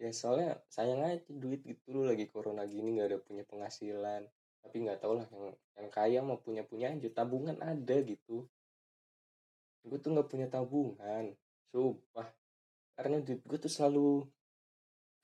Ya 0.00 0.10
soalnya 0.14 0.62
sayang 0.72 1.04
aja 1.04 1.20
duit 1.28 1.60
gitu 1.66 1.90
lu 1.92 2.08
lagi 2.08 2.24
corona 2.30 2.64
gini 2.64 2.96
nggak 2.96 3.08
ada 3.14 3.18
punya 3.20 3.44
penghasilan. 3.44 4.24
Tapi 4.64 4.76
nggak 4.80 4.98
tau 5.04 5.12
lah 5.18 5.28
yang 5.28 5.52
yang 5.76 5.88
kaya 5.92 6.18
mau 6.24 6.40
punya 6.40 6.64
punya 6.64 6.88
aja 6.88 7.08
tabungan 7.12 7.60
ada 7.60 7.96
gitu. 8.00 8.48
Gue 9.84 9.98
tuh 10.00 10.16
nggak 10.16 10.28
punya 10.32 10.46
tabungan 10.48 11.36
sumpah. 11.68 12.32
Karena 12.96 13.20
duit 13.20 13.44
gue 13.44 13.58
tuh 13.60 13.70
selalu 13.70 14.24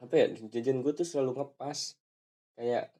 apa 0.04 0.14
ya 0.20 0.26
jajan 0.52 0.84
gue 0.84 0.92
tuh 0.92 1.08
selalu 1.08 1.40
ngepas. 1.40 1.96
Kayak 2.54 2.92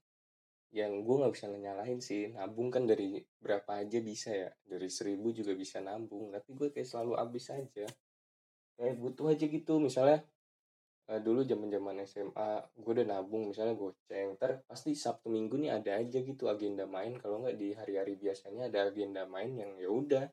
yang 0.74 1.06
gue 1.06 1.14
nggak 1.22 1.32
bisa 1.38 1.46
nyalahin 1.46 2.02
sih 2.02 2.34
nabung 2.34 2.66
kan 2.74 2.82
dari 2.82 3.22
berapa 3.38 3.78
aja 3.78 4.02
bisa 4.02 4.34
ya 4.34 4.50
dari 4.66 4.90
seribu 4.90 5.30
juga 5.30 5.54
bisa 5.54 5.78
nabung. 5.78 6.32
Tapi 6.34 6.50
gue 6.56 6.68
kayak 6.74 6.88
selalu 6.88 7.12
habis 7.20 7.46
aja. 7.52 7.86
Kayak 8.74 8.94
butuh 8.98 9.30
aja 9.30 9.46
gitu 9.46 9.78
misalnya 9.78 10.26
uh, 11.12 11.20
dulu 11.22 11.46
zaman 11.46 11.68
zaman 11.70 11.96
SMA 12.08 12.50
gue 12.74 12.92
udah 12.98 13.06
nabung 13.06 13.54
misalnya 13.54 13.78
goceng 13.78 14.34
ntar 14.34 14.66
pasti 14.66 14.98
sabtu 14.98 15.30
minggu 15.30 15.54
nih 15.62 15.70
ada 15.70 16.00
aja 16.00 16.18
gitu 16.24 16.50
agenda 16.50 16.88
main. 16.88 17.14
Kalau 17.22 17.44
nggak 17.44 17.56
di 17.60 17.76
hari-hari 17.76 18.18
biasanya 18.18 18.66
ada 18.72 18.90
agenda 18.90 19.22
main 19.30 19.54
yang 19.54 19.78
ya 19.78 19.86
udah 19.92 20.24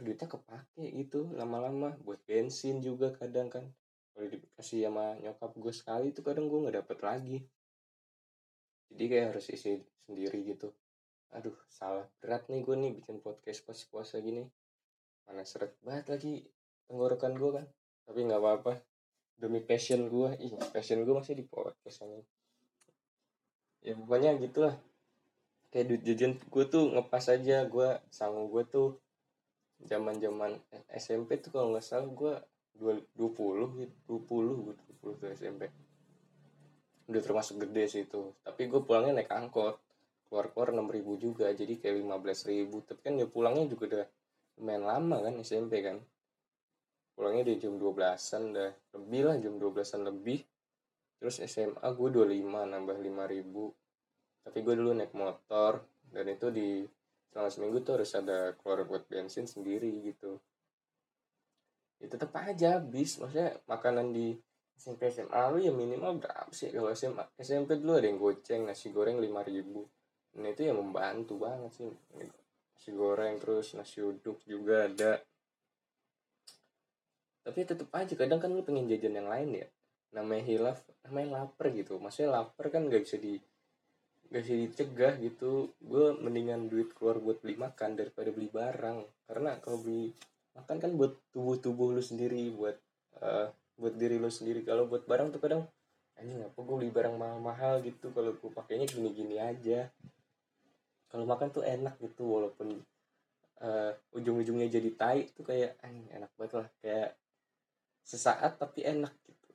duitnya 0.00 0.26
kepake 0.26 0.84
gitu 1.06 1.30
lama-lama 1.38 1.94
buat 2.02 2.18
bensin 2.26 2.82
juga 2.82 3.14
kadang 3.14 3.46
kan 3.46 3.70
kalau 4.14 4.30
dikasih 4.30 4.86
sama 4.86 5.18
nyokap 5.18 5.52
gue 5.58 5.74
sekali 5.74 6.06
itu 6.14 6.22
kadang 6.22 6.46
gue 6.46 6.62
nggak 6.62 6.76
dapet 6.86 6.98
lagi. 7.02 7.38
Jadi 8.94 9.04
kayak 9.10 9.26
harus 9.34 9.50
isi 9.50 9.82
sendiri 10.06 10.38
gitu. 10.46 10.70
Aduh 11.34 11.58
salah. 11.66 12.06
Berat 12.22 12.46
nih 12.46 12.62
gue 12.62 12.78
nih 12.78 12.92
bikin 12.94 13.18
podcast 13.18 13.66
pas 13.66 13.78
puasa 13.90 14.22
gini. 14.22 14.46
Mana 15.26 15.42
seret 15.42 15.74
banget 15.82 16.14
lagi 16.14 16.46
tenggorokan 16.86 17.34
gue 17.34 17.50
kan. 17.58 17.66
Tapi 18.06 18.20
nggak 18.22 18.38
apa-apa. 18.38 18.72
Demi 19.34 19.58
passion 19.66 20.06
gue. 20.06 20.30
Ih 20.38 20.54
passion 20.70 21.02
gue 21.02 21.14
masih 21.18 21.34
di 21.34 21.42
podcast 21.42 22.06
ini. 22.06 22.22
Ya 23.82 23.98
pokoknya 23.98 24.38
gitulah. 24.38 24.78
Kayak 25.74 25.86
duit 25.90 26.02
jajan 26.06 26.38
gue 26.38 26.64
tuh 26.70 26.94
ngepas 26.94 27.34
aja. 27.34 27.66
Gue 27.66 27.98
sama 28.14 28.46
gue 28.46 28.62
tuh 28.70 28.94
zaman 29.82 30.22
zaman 30.22 30.54
SMP 30.94 31.42
tuh 31.42 31.50
kalau 31.50 31.74
nggak 31.74 31.82
salah 31.82 32.06
gue 32.06 32.34
dua 32.74 32.98
dua 33.14 33.30
puluh 33.30 33.68
dua 34.06 34.20
puluh 34.22 34.54
gue 34.70 34.74
dua 34.74 34.96
puluh 34.98 35.14
tuh 35.18 35.30
SMP 35.30 35.70
udah 37.04 37.20
termasuk 37.20 37.60
gede 37.60 37.84
sih 37.84 38.02
itu. 38.08 38.32
Tapi 38.40 38.64
gue 38.68 38.80
pulangnya 38.80 39.20
naik 39.20 39.32
angkot. 39.32 39.76
Keluar 40.28 40.50
keluar 40.50 40.68
enam 40.72 40.88
ribu 40.88 41.20
juga 41.20 41.52
jadi 41.52 41.76
kayak 41.76 41.96
lima 42.00 42.16
belas 42.16 42.48
ribu. 42.48 42.80
Tapi 42.80 43.00
kan 43.04 43.14
dia 43.20 43.28
pulangnya 43.28 43.68
juga 43.68 43.84
udah 43.92 44.06
lumayan 44.60 44.84
lama 44.88 45.16
kan 45.20 45.34
SMP 45.44 45.84
kan. 45.84 46.00
Pulangnya 47.14 47.44
di 47.46 47.60
jam 47.60 47.76
dua 47.76 47.92
belasan 47.92 48.56
dah. 48.56 48.72
Lebih 48.96 49.20
lah 49.20 49.36
jam 49.38 49.54
dua 49.60 49.70
belasan 49.70 50.08
lebih. 50.08 50.40
Terus 51.20 51.40
SMA 51.44 51.84
gue 51.84 52.08
dua 52.08 52.26
lima 52.26 52.64
nambah 52.64 52.96
lima 52.98 53.28
ribu. 53.28 53.70
Tapi 54.44 54.58
gue 54.64 54.74
dulu 54.76 54.96
naik 54.96 55.12
motor 55.12 55.84
dan 56.12 56.24
itu 56.28 56.48
di 56.52 56.84
selama 57.32 57.50
seminggu 57.50 57.78
tuh 57.82 57.98
harus 57.98 58.12
ada 58.14 58.54
keluar 58.60 58.86
buat 58.86 59.10
bensin 59.10 59.50
sendiri 59.50 59.90
gitu 60.06 60.38
ya 62.02 62.06
tetap 62.10 62.30
aja 62.36 62.80
habis 62.80 63.16
maksudnya 63.16 63.58
makanan 63.70 64.12
di 64.12 64.34
SMP 64.74 65.08
SMA 65.14 65.42
lu 65.54 65.58
ya 65.62 65.72
minimal 65.72 66.18
berapa 66.18 66.50
sih? 66.50 66.68
Kalau 66.74 66.90
SMA 66.92 67.24
SMP 67.38 67.78
dulu 67.78 67.98
ada 67.98 68.06
yang 68.10 68.18
goceng 68.18 68.66
nasi 68.66 68.90
goreng 68.90 69.22
lima 69.22 69.46
ribu. 69.46 69.86
Nah 70.34 70.50
itu 70.50 70.66
yang 70.66 70.82
membantu 70.82 71.38
banget 71.38 71.70
sih. 71.78 71.88
Nasi 72.74 72.90
goreng 72.90 73.38
terus 73.38 73.78
nasi 73.78 74.02
uduk 74.02 74.42
juga 74.44 74.90
ada. 74.90 75.22
Tapi 77.44 77.60
tetep 77.62 77.88
aja 77.92 78.14
kadang 78.16 78.40
kan 78.40 78.50
lu 78.50 78.64
pengen 78.66 78.90
jajan 78.90 79.14
yang 79.14 79.28
lain 79.30 79.64
ya. 79.64 79.66
Namanya 80.16 80.44
hilaf 80.44 80.78
namanya 81.06 81.42
lapar 81.42 81.70
gitu. 81.70 82.02
Maksudnya 82.02 82.42
lapar 82.42 82.66
kan 82.74 82.90
gak 82.90 83.04
bisa 83.06 83.16
di 83.20 83.38
gak 84.32 84.42
bisa 84.42 84.54
dicegah 84.58 85.14
gitu. 85.22 85.70
Gue 85.78 86.18
mendingan 86.18 86.66
duit 86.66 86.90
keluar 86.98 87.22
buat 87.22 87.40
beli 87.40 87.54
makan 87.54 87.94
daripada 87.94 88.28
beli 88.34 88.50
barang. 88.50 88.98
Karena 89.30 89.56
kalau 89.62 89.78
beli 89.80 90.10
makan 90.54 90.76
kan 90.78 90.90
buat 90.94 91.12
tubuh 91.34 91.58
tubuh 91.58 91.90
lu 91.90 92.02
sendiri 92.02 92.50
buat 92.54 92.78
uh, 93.20 93.50
buat 93.74 93.94
diri 93.98 94.22
lo 94.22 94.30
sendiri. 94.30 94.62
Kalau 94.62 94.86
buat 94.86 95.04
barang 95.04 95.34
tuh 95.34 95.42
kadang 95.42 95.66
anjing 96.14 96.46
apa 96.46 96.54
gue 96.54 96.76
beli 96.78 96.92
barang 96.94 97.18
mahal-mahal 97.18 97.82
gitu 97.82 98.14
kalau 98.14 98.34
gue 98.38 98.50
pakainya 98.54 98.86
gini-gini 98.86 99.42
aja. 99.42 99.90
Kalau 101.10 101.26
makan 101.26 101.50
tuh 101.50 101.66
enak 101.66 101.98
gitu 102.02 102.26
walaupun 102.26 102.82
uh, 103.62 103.92
ujung-ujungnya 104.14 104.70
jadi 104.70 104.90
tai 104.94 105.20
tuh 105.34 105.46
kayak 105.46 105.78
anjing 105.82 106.06
enak 106.14 106.30
banget 106.38 106.52
lah. 106.62 106.68
Kayak 106.78 107.10
sesaat 108.06 108.58
tapi 108.58 108.86
enak 108.86 109.14
gitu. 109.26 109.50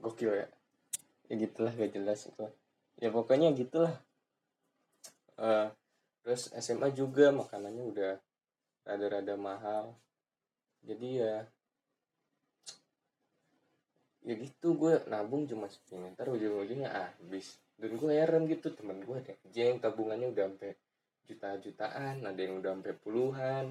Gokil 0.00 0.32
ya. 0.32 0.48
Ya 1.28 1.34
gitulah 1.36 1.72
gak 1.72 1.92
jelas 1.92 2.28
itu. 2.28 2.46
Ya 3.00 3.08
pokoknya 3.12 3.52
gitulah. 3.52 4.00
Uh, 5.36 5.72
terus 6.22 6.52
SMA 6.60 6.92
juga 6.92 7.32
makanannya 7.32 7.84
udah 7.88 8.12
rada-rada 8.86 9.34
mahal. 9.38 9.94
Jadi 10.82 11.22
ya 11.22 11.46
ya 14.22 14.34
gitu 14.38 14.78
gue 14.78 15.02
nabung 15.10 15.46
cuma 15.46 15.66
segini. 15.66 16.14
Ntar 16.14 16.30
ujung-ujungnya 16.30 16.90
habis. 16.90 17.58
Dan 17.74 17.98
gue 17.98 18.12
heran 18.14 18.46
gitu 18.46 18.70
temen 18.74 19.02
gue 19.02 19.18
ada 19.18 19.34
jeng 19.50 19.82
tabungannya 19.82 20.30
udah 20.30 20.44
sampai 20.54 20.72
juta-jutaan 21.26 22.22
ada 22.22 22.40
yang 22.40 22.62
udah 22.62 22.70
sampai 22.78 22.94
puluhan. 22.98 23.64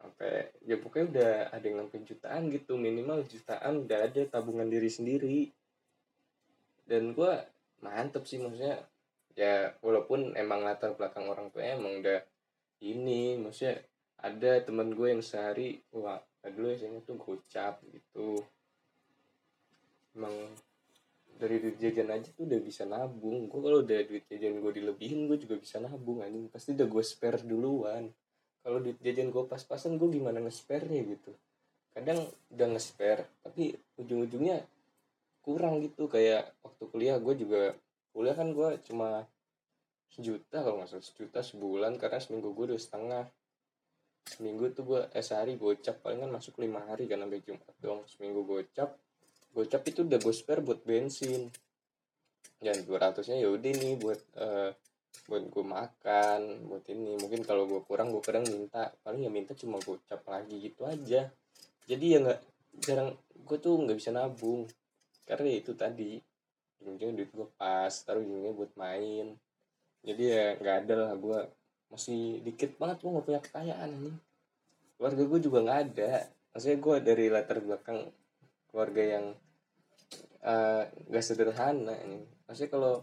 Sampai 0.00 0.48
ya 0.64 0.76
pokoknya 0.80 1.06
udah 1.12 1.32
ada 1.52 1.64
yang 1.64 1.78
sampai 1.84 2.00
jutaan 2.04 2.42
gitu. 2.52 2.72
Minimal 2.76 3.24
jutaan 3.28 3.84
udah 3.88 3.98
ada 4.08 4.22
tabungan 4.28 4.68
diri 4.68 4.88
sendiri. 4.88 5.40
Dan 6.84 7.12
gue 7.16 7.32
mantep 7.80 8.24
sih 8.28 8.40
maksudnya 8.40 8.80
ya 9.38 9.72
walaupun 9.80 10.36
emang 10.36 10.60
latar 10.66 10.92
belakang 10.92 11.24
orang 11.30 11.48
tua 11.48 11.64
emang 11.64 12.04
udah 12.04 12.20
ini 12.84 13.40
maksudnya 13.40 13.80
ada 14.20 14.60
temen 14.60 14.92
gue 14.92 15.08
yang 15.16 15.24
sehari 15.24 15.80
wah 15.96 16.20
dulu 16.40 16.72
ya 16.72 16.88
tuh 17.04 17.16
gocap 17.20 17.84
gitu. 17.92 18.40
Emang 20.16 20.32
dari 21.40 21.56
duit 21.56 21.76
jajan 21.80 22.12
aja 22.12 22.28
tuh 22.36 22.44
udah 22.44 22.60
bisa 22.60 22.84
nabung. 22.84 23.48
Gue 23.48 23.60
kalau 23.60 23.80
udah 23.80 24.00
duit 24.04 24.24
jajan 24.28 24.60
gue 24.60 24.72
dilebihin 24.76 25.28
gue 25.28 25.40
juga 25.40 25.56
bisa 25.56 25.80
nabung 25.80 26.20
anjing. 26.20 26.48
Pasti 26.52 26.76
udah 26.76 26.88
gue 26.88 27.04
spare 27.04 27.40
duluan. 27.44 28.12
Kalau 28.60 28.78
duit 28.80 29.00
jajan 29.00 29.32
gue 29.32 29.44
pas-pasan 29.48 29.96
gue 29.96 30.08
gimana 30.12 30.40
nge-spare 30.44 30.84
nya 30.88 31.00
gitu? 31.04 31.32
Kadang 31.96 32.28
udah 32.52 32.66
nge-spare 32.76 33.24
tapi 33.40 33.72
ujung-ujungnya 33.96 34.64
kurang 35.40 35.80
gitu. 35.80 36.08
Kayak 36.08 36.52
waktu 36.60 36.84
kuliah 36.92 37.16
gue 37.16 37.34
juga 37.40 37.72
kuliah 38.12 38.36
kan 38.36 38.52
gue 38.52 38.68
cuma 38.84 39.24
sejuta 40.12 40.60
kalau 40.60 40.82
nggak 40.82 40.92
salah 40.92 41.04
sejuta 41.04 41.40
sebulan. 41.40 41.96
Karena 41.96 42.20
seminggu 42.20 42.52
gue 42.52 42.76
udah 42.76 42.80
setengah 42.80 43.24
seminggu 44.26 44.72
tuh 44.72 44.84
gue 44.86 45.00
eh 45.12 45.24
sehari 45.24 45.56
gocap. 45.56 46.00
Paling 46.04 46.24
kan 46.24 46.30
masuk 46.30 46.60
lima 46.60 46.84
hari 46.86 47.08
kan 47.10 47.20
sampai 47.20 47.40
jumat 47.44 47.74
dong 47.80 48.00
seminggu 48.06 48.44
gocap. 48.44 48.96
Gocap 49.50 49.82
itu 49.88 50.06
udah 50.06 50.18
gue 50.20 50.34
spare 50.34 50.62
buat 50.62 50.80
bensin. 50.84 51.50
Dan 52.60 52.76
dua 52.84 53.08
ratusnya 53.08 53.40
ya 53.40 53.48
udah 53.48 53.72
nih 53.72 53.94
buat 53.96 54.20
uh, 54.36 54.70
buat 55.26 55.44
gue 55.48 55.64
makan 55.64 56.40
buat 56.68 56.84
ini. 56.92 57.16
Mungkin 57.18 57.40
kalau 57.42 57.64
gue 57.64 57.80
kurang 57.84 58.12
gue 58.12 58.22
kadang 58.22 58.44
minta. 58.46 58.92
Paling 59.00 59.24
ya 59.26 59.30
minta 59.32 59.56
cuma 59.56 59.80
gocap 59.80 60.20
lagi 60.28 60.56
gitu 60.60 60.84
aja. 60.84 61.28
Jadi 61.88 62.04
ya 62.06 62.18
nggak 62.20 62.40
jarang 62.86 63.16
gue 63.34 63.58
tuh 63.58 63.74
nggak 63.80 63.98
bisa 63.98 64.12
nabung. 64.12 64.68
Karena 65.24 65.46
ya 65.50 65.58
itu 65.62 65.72
tadi 65.74 66.20
ujungnya 66.80 67.12
duit 67.12 67.30
gue 67.32 67.48
pas 67.60 67.92
taruh 67.92 68.24
ujungnya 68.24 68.52
buat 68.56 68.72
main. 68.76 69.36
Jadi 70.00 70.22
ya 70.22 70.56
nggak 70.56 70.76
ada 70.86 70.94
lah 70.96 71.12
gue 71.16 71.38
masih 71.90 72.40
dikit 72.46 72.78
banget 72.78 73.02
gue 73.02 73.10
nggak 73.10 73.26
punya 73.26 73.40
kekayaan 73.42 73.90
ini 73.90 74.12
keluarga 74.96 75.22
gue 75.26 75.40
juga 75.40 75.58
nggak 75.64 75.80
ada. 75.90 76.12
Maksudnya 76.50 76.78
gue 76.82 76.96
dari 77.02 77.26
latar 77.30 77.58
belakang 77.62 77.98
keluarga 78.68 79.02
yang 79.02 79.26
uh, 80.42 80.82
gak 80.86 81.24
sederhana 81.24 81.94
ini 82.06 82.26
maksudnya 82.46 82.70
kalau 82.70 82.94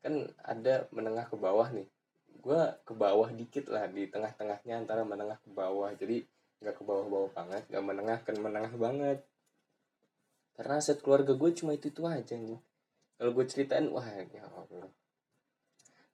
kan 0.00 0.26
ada 0.40 0.88
menengah 0.90 1.28
ke 1.28 1.36
bawah 1.36 1.68
nih. 1.70 1.88
Gue 2.40 2.60
ke 2.84 2.92
bawah 2.96 3.28
dikit 3.30 3.68
lah 3.68 3.84
di 3.88 4.08
tengah-tengahnya 4.08 4.74
antara 4.80 5.04
menengah 5.04 5.36
ke 5.44 5.50
bawah. 5.52 5.92
Jadi 5.92 6.24
nggak 6.60 6.76
ke 6.76 6.82
bawah-bawah 6.84 7.30
banget 7.32 7.62
nggak 7.68 7.84
menengah 7.84 8.18
kan 8.24 8.36
menengah 8.40 8.74
banget. 8.76 9.18
Karena 10.56 10.80
aset 10.80 11.00
keluarga 11.00 11.32
gue 11.32 11.50
cuma 11.56 11.76
itu 11.76 11.88
itu 11.88 12.04
aja 12.04 12.36
nih 12.36 12.60
kalau 13.20 13.36
gue 13.36 13.44
ceritain 13.44 13.84
wah 13.92 14.08
ya 14.32 14.48
Allah 14.48 14.88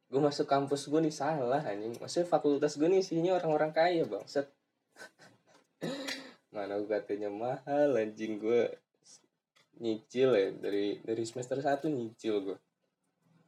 gue 0.06 0.20
masuk 0.22 0.46
kampus 0.46 0.86
gue 0.86 1.00
nih 1.02 1.14
salah 1.14 1.62
anjing. 1.66 1.98
Maksudnya 1.98 2.28
fakultas 2.30 2.78
gue 2.78 2.86
nih 2.86 3.02
isinya 3.02 3.34
orang-orang 3.34 3.74
kaya 3.74 4.02
bang 4.06 4.22
set 4.26 4.46
mana 6.54 6.78
gue 6.78 6.88
katanya 6.88 7.28
mahal 7.28 7.98
anjing. 7.98 8.38
Gue 8.38 8.70
nyicil 9.82 10.30
ya 10.32 10.48
dari 10.54 11.02
dari 11.02 11.24
semester 11.26 11.58
satu 11.60 11.90
nyicil 11.90 12.40
gue 12.40 12.58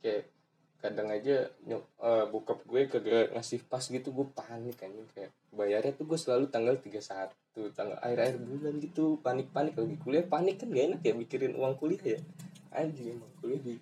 kayak 0.05 0.29
kadang 0.79 1.11
aja 1.11 1.51
nyok 1.67 1.85
uh, 1.99 2.31
bokap 2.31 2.63
gue 2.63 2.87
kagak 2.87 3.35
ngasih 3.35 3.67
pas 3.67 3.83
gitu 3.83 4.15
gue 4.15 4.27
panik 4.31 4.79
kan 4.79 4.95
kayak 5.11 5.35
bayarnya 5.51 5.91
tuh 5.97 6.07
gue 6.07 6.19
selalu 6.21 6.47
tanggal 6.55 6.79
31 6.79 7.35
tanggal 7.75 7.99
akhir 8.03 8.19
akhir 8.19 8.39
bulan 8.43 8.75
gitu. 8.83 9.19
Panik 9.23 9.55
panik 9.55 9.79
lagi 9.79 9.97
kuliah. 10.03 10.27
Panik 10.27 10.59
kan 10.59 10.75
gak 10.75 10.85
enak 10.91 11.01
ya 11.07 11.15
mikirin 11.15 11.55
uang 11.55 11.79
kuliah 11.79 12.19
ya? 12.19 12.19
Anjing 12.75 13.15
emang 13.15 13.31
kuliah 13.39 13.63
di 13.63 13.75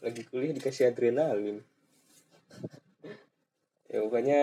lagi 0.00 0.22
kuliah 0.28 0.52
dikasih 0.52 0.88
adrenalin 0.92 1.64
ya 3.90 3.98
pokoknya 4.02 4.40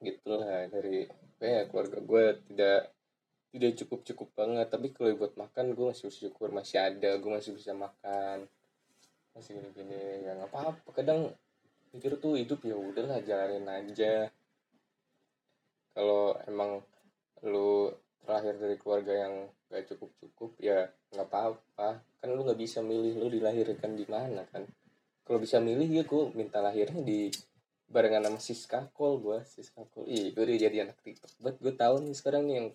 gitulah 0.00 0.66
dari 0.72 1.06
ya 1.40 1.68
keluarga 1.68 1.98
gue 2.00 2.24
tidak 2.50 2.80
tidak 3.50 3.72
cukup 3.82 4.00
cukup 4.06 4.28
banget. 4.34 4.66
Tapi 4.70 4.86
kalau 4.94 5.10
buat 5.18 5.34
makan 5.34 5.74
gue 5.74 5.86
masih 5.90 6.10
bersyukur 6.10 6.48
masih 6.54 6.78
ada 6.78 7.10
gue 7.18 7.30
masih 7.30 7.52
bisa 7.54 7.72
makan. 7.74 8.46
Masih 9.34 9.58
gini 9.58 9.70
gini 9.74 10.00
ya 10.26 10.32
nggak 10.38 10.50
apa 10.50 10.58
apa 10.74 10.88
kadang 10.94 11.30
mikir 11.90 12.18
tuh 12.22 12.38
hidup 12.38 12.62
ya 12.62 12.76
udahlah 12.78 13.18
jalanin 13.22 13.66
aja. 13.66 14.30
Kalau 15.90 16.38
emang 16.46 16.80
lu 17.42 17.90
terakhir 18.22 18.60
dari 18.60 18.76
keluarga 18.78 19.14
yang 19.16 19.34
gak 19.70 19.86
cukup 19.90 20.10
cukup 20.18 20.50
ya 20.60 20.90
nggak 21.14 21.26
apa 21.30 21.38
apa 21.56 21.88
kan 22.20 22.28
lu 22.30 22.42
nggak 22.42 22.58
bisa 22.58 22.82
milih 22.82 23.22
lu 23.22 23.32
dilahirkan 23.32 23.94
di 23.94 24.04
mana 24.06 24.42
kan 24.50 24.66
kalau 25.30 25.46
bisa 25.46 25.62
milih 25.62 25.86
ya 25.86 26.02
gue 26.02 26.34
minta 26.34 26.58
lahirnya 26.58 27.06
di 27.06 27.30
barengan 27.86 28.26
sama 28.26 28.42
Siska 28.42 28.90
Kol 28.90 29.22
gue 29.22 29.38
Siska 29.46 29.86
Kol 29.94 30.10
iya 30.10 30.34
gue 30.34 30.42
udah 30.42 30.58
jadi 30.58 30.76
anak 30.82 30.98
TikTok. 31.06 31.30
Buat 31.38 31.62
gue 31.62 31.70
tahu 31.78 32.02
nih 32.02 32.14
sekarang 32.18 32.50
nih 32.50 32.54
yang 32.58 32.68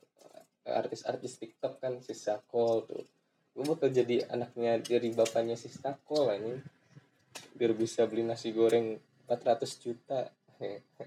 artis-artis 0.64 1.36
TikTok 1.36 1.84
kan 1.84 2.00
Siska 2.00 2.40
Kol 2.48 2.88
tuh. 2.88 3.04
Gue 3.52 3.64
bakal 3.68 3.92
jadi 3.92 4.24
anaknya 4.32 4.80
dari 4.80 5.12
bapaknya 5.12 5.60
Siska 5.60 6.00
Kol 6.08 6.32
ini 6.32 6.56
biar 7.60 7.76
bisa 7.76 8.08
beli 8.08 8.24
nasi 8.24 8.56
goreng 8.56 8.96
400 9.28 9.84
juta. 9.84 10.24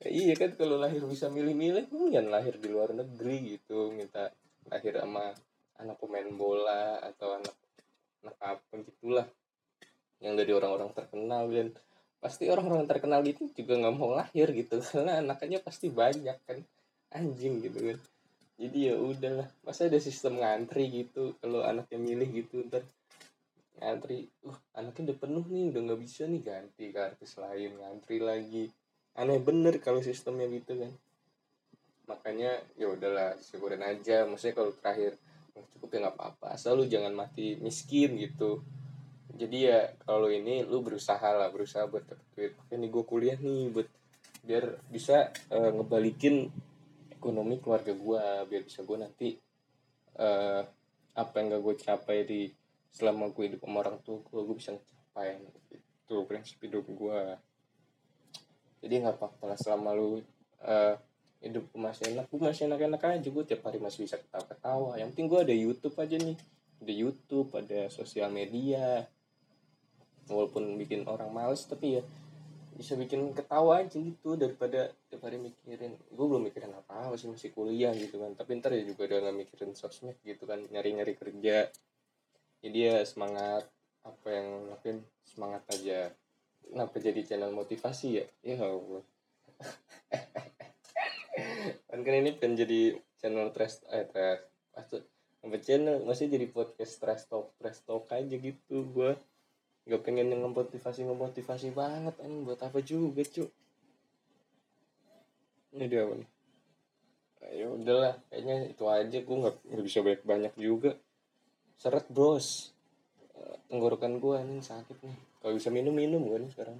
Iya 0.00 0.32
kan 0.32 0.56
kalau 0.56 0.80
lahir 0.80 1.04
bisa 1.04 1.28
milih-milih 1.28 1.92
mungkin 1.92 2.32
lahir 2.32 2.56
di 2.56 2.72
luar 2.72 2.96
negeri 2.96 3.54
gitu. 3.54 3.92
Minta 3.92 4.32
lahir 4.72 4.96
sama 4.96 5.28
anak 5.76 6.00
pemain 6.00 6.26
bola 6.34 6.98
atau 7.04 7.36
anak 7.36 7.52
anak 8.20 8.36
apa 8.40 8.72
gitulah 8.84 9.26
yang 10.20 10.36
dari 10.36 10.52
orang-orang 10.52 10.92
terkenal 10.92 11.48
dan 11.48 11.72
pasti 12.20 12.52
orang-orang 12.52 12.84
terkenal 12.84 13.24
gitu 13.24 13.48
juga 13.56 13.80
nggak 13.80 13.94
mau 13.96 14.12
lahir 14.12 14.52
gitu. 14.52 14.78
Karena 14.92 15.24
anaknya 15.24 15.58
pasti 15.64 15.88
banyak 15.88 16.36
kan. 16.44 16.58
Anjing 17.10 17.64
gitu 17.64 17.78
kan. 17.80 17.98
Jadi 18.60 18.78
ya 18.92 18.94
udahlah. 19.00 19.48
Masa 19.64 19.88
ada 19.88 19.96
sistem 19.98 20.38
ngantri 20.38 20.92
gitu 20.92 21.34
kalau 21.40 21.64
anaknya 21.64 21.98
milih 21.98 22.28
gitu 22.44 22.60
ntar 22.68 22.84
ngantri 23.80 24.28
uh 24.44 24.58
anaknya 24.76 25.08
udah 25.08 25.16
penuh 25.16 25.44
nih 25.48 25.64
udah 25.72 25.80
nggak 25.88 26.00
bisa 26.04 26.28
nih 26.28 26.44
ganti 26.44 26.92
ke 26.92 27.00
artis 27.00 27.32
lain 27.40 27.80
ngantri 27.80 28.20
lagi. 28.20 28.68
Aneh 29.16 29.40
bener 29.40 29.80
kalau 29.80 30.04
sistemnya 30.04 30.44
gitu 30.52 30.76
kan. 30.76 30.92
Makanya 32.04 32.60
ya 32.76 32.92
udahlah 32.92 33.40
syukurin 33.40 33.80
aja. 33.80 34.28
Maksudnya 34.28 34.54
kalau 34.54 34.70
terakhir 34.76 35.16
cukup 35.52 35.88
ya 35.92 35.98
nggak 36.06 36.16
apa-apa. 36.16 36.46
Asal 36.54 36.78
lu 36.78 36.84
jangan 36.86 37.12
mati 37.14 37.58
miskin 37.58 38.16
gitu. 38.16 38.62
Jadi 39.34 39.70
ya 39.70 39.94
kalau 40.04 40.28
ini 40.28 40.62
lu 40.66 40.84
berusaha 40.84 41.32
lah 41.32 41.48
berusaha 41.48 41.88
buat 41.88 42.04
dapet 42.04 42.26
duit. 42.36 42.52
Ini 42.70 42.86
gue 42.86 43.04
kuliah 43.04 43.38
nih 43.40 43.72
buat 43.72 43.88
biar 44.40 44.80
bisa 44.88 45.32
uh, 45.52 45.70
ngebalikin 45.76 46.48
ekonomi 47.12 47.60
keluarga 47.60 47.92
gue 47.92 48.24
biar 48.48 48.62
bisa 48.64 48.80
gue 48.80 48.96
nanti 48.96 49.28
uh, 50.16 50.64
apa 51.12 51.34
yang 51.36 51.52
gak 51.52 51.62
gue 51.62 51.74
capai 51.76 52.18
di 52.24 52.42
selama 52.90 53.28
gue 53.30 53.52
hidup 53.52 53.60
sama 53.60 53.78
orang 53.84 54.00
tua 54.00 54.24
gue 54.24 54.40
gue 54.40 54.56
bisa 54.56 54.72
capai 54.72 55.36
itu 55.76 56.16
prinsip 56.24 56.58
hidup 56.64 56.88
gue 56.88 57.20
jadi 58.80 58.94
nggak 59.04 59.20
apa-apa 59.20 59.60
selama 59.60 59.92
lu 59.92 60.24
uh, 60.64 60.96
hidup 61.40 61.72
gue 61.72 61.80
masih 61.80 62.04
enak 62.12 62.28
gue 62.28 62.36
masih 62.36 62.68
enak-enak 62.68 63.00
aja 63.00 63.28
gue 63.32 63.44
tiap 63.48 63.64
hari 63.64 63.80
masih 63.80 64.04
bisa 64.04 64.20
ketawa-ketawa. 64.20 65.00
Yang 65.00 65.08
penting 65.16 65.28
gue 65.32 65.40
ada 65.40 65.54
YouTube 65.56 65.96
aja 65.96 66.16
nih. 66.20 66.36
Ada 66.80 66.92
YouTube 66.92 67.48
ada 67.56 67.80
sosial 67.88 68.28
media. 68.28 69.08
Walaupun 70.28 70.76
bikin 70.76 71.08
orang 71.08 71.32
males 71.32 71.64
tapi 71.64 71.98
ya 71.98 72.02
bisa 72.76 72.96
bikin 72.96 73.36
ketawa 73.36 73.84
aja 73.84 73.96
gitu 74.00 74.36
daripada 74.36 74.92
tiap 75.08 75.24
hari 75.24 75.40
mikirin. 75.40 75.96
Gue 76.12 76.26
belum 76.28 76.44
mikirin 76.44 76.72
apa 76.76 77.08
apa 77.08 77.16
sih 77.16 77.32
masih 77.32 77.56
kuliah 77.56 77.96
gitu 77.96 78.20
kan. 78.20 78.36
Tapi 78.36 78.60
ntar 78.60 78.76
ya 78.76 78.84
juga 78.84 79.08
udah 79.08 79.32
gak 79.32 79.36
mikirin 79.36 79.72
sosmed 79.72 80.20
gitu 80.20 80.44
kan 80.44 80.60
nyari 80.68 80.92
nyari 80.92 81.16
kerja. 81.16 81.72
Jadi 82.60 82.78
ya 82.78 83.00
semangat 83.08 83.64
apa 84.04 84.28
yang 84.28 84.68
lakuin 84.68 85.00
semangat 85.24 85.64
aja. 85.72 86.12
Kenapa 86.68 87.00
jadi 87.00 87.20
channel 87.24 87.56
motivasi 87.56 88.08
ya? 88.20 88.26
Ya 88.44 88.60
Allah 88.60 89.02
kan 91.88 91.98
kan 92.02 92.14
ini 92.14 92.30
kan 92.38 92.52
jadi 92.54 92.96
channel 93.20 93.52
trash 93.52 93.84
eh 93.92 94.06
trash 94.08 94.42
maksud 94.76 95.02
apa 95.40 95.56
channel 95.64 96.04
masih 96.04 96.28
jadi 96.28 96.46
podcast 96.52 97.00
trash 97.00 97.24
talk 97.28 97.56
trash 97.56 97.80
talk 97.84 98.08
aja 98.12 98.36
gitu 98.36 98.76
gue 98.92 99.16
gak 99.88 100.02
pengen 100.04 100.30
yang 100.30 100.46
ngemotivasi 100.46 101.08
ngemotivasi 101.08 101.72
banget 101.72 102.14
kan 102.14 102.32
buat 102.46 102.60
apa 102.62 102.78
juga 102.84 103.24
cu. 103.26 103.48
Ini 105.74 105.86
dia 105.88 106.04
apa 106.06 106.14
nih 106.20 106.30
ya 107.50 107.66
udahlah 107.72 108.14
kayaknya 108.28 108.68
itu 108.68 108.84
aja 108.86 109.18
gue 109.24 109.36
nggak 109.42 109.56
nggak 109.64 109.84
bisa 109.84 109.98
banyak 110.04 110.22
banyak 110.22 110.54
juga. 110.60 110.90
Seret 111.80 112.06
bros. 112.12 112.76
Eh, 113.34 113.56
tenggorokan 113.72 114.20
gue 114.20 114.36
nih 114.44 114.60
sakit 114.60 114.98
nih. 115.00 115.16
Kalau 115.40 115.56
bisa 115.56 115.72
minum 115.72 115.96
minum 115.96 116.20
gue 116.20 116.36
nih 116.36 116.52
sekarang 116.52 116.76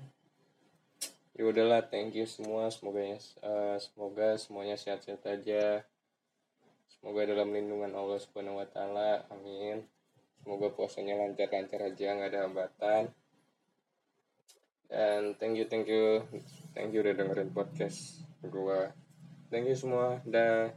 ya 1.40 1.48
udahlah 1.48 1.88
thank 1.88 2.12
you 2.12 2.28
semua. 2.28 2.68
Semoga 2.68 3.00
uh, 3.40 3.80
semoga 3.80 4.36
semuanya 4.36 4.76
sehat-sehat 4.76 5.24
aja. 5.24 5.88
Semoga 6.92 7.24
dalam 7.24 7.48
lindungan 7.56 7.96
Allah 7.96 8.20
subhanahu 8.20 8.60
wa 8.60 8.68
taala. 8.68 9.24
Amin. 9.32 9.88
Semoga 10.44 10.68
puasanya 10.68 11.16
lancar-lancar 11.16 11.80
aja 11.80 12.08
nggak 12.12 12.28
ada 12.28 12.40
hambatan. 12.44 13.02
Dan 14.92 15.32
thank 15.40 15.56
you 15.56 15.64
thank 15.64 15.88
you. 15.88 16.28
Thank 16.76 16.92
you 16.92 17.00
udah 17.00 17.16
dengerin 17.16 17.56
podcast 17.56 18.20
gue 18.44 18.92
thank 19.48 19.64
you 19.64 19.76
semua. 19.80 20.20
Dah 20.28 20.68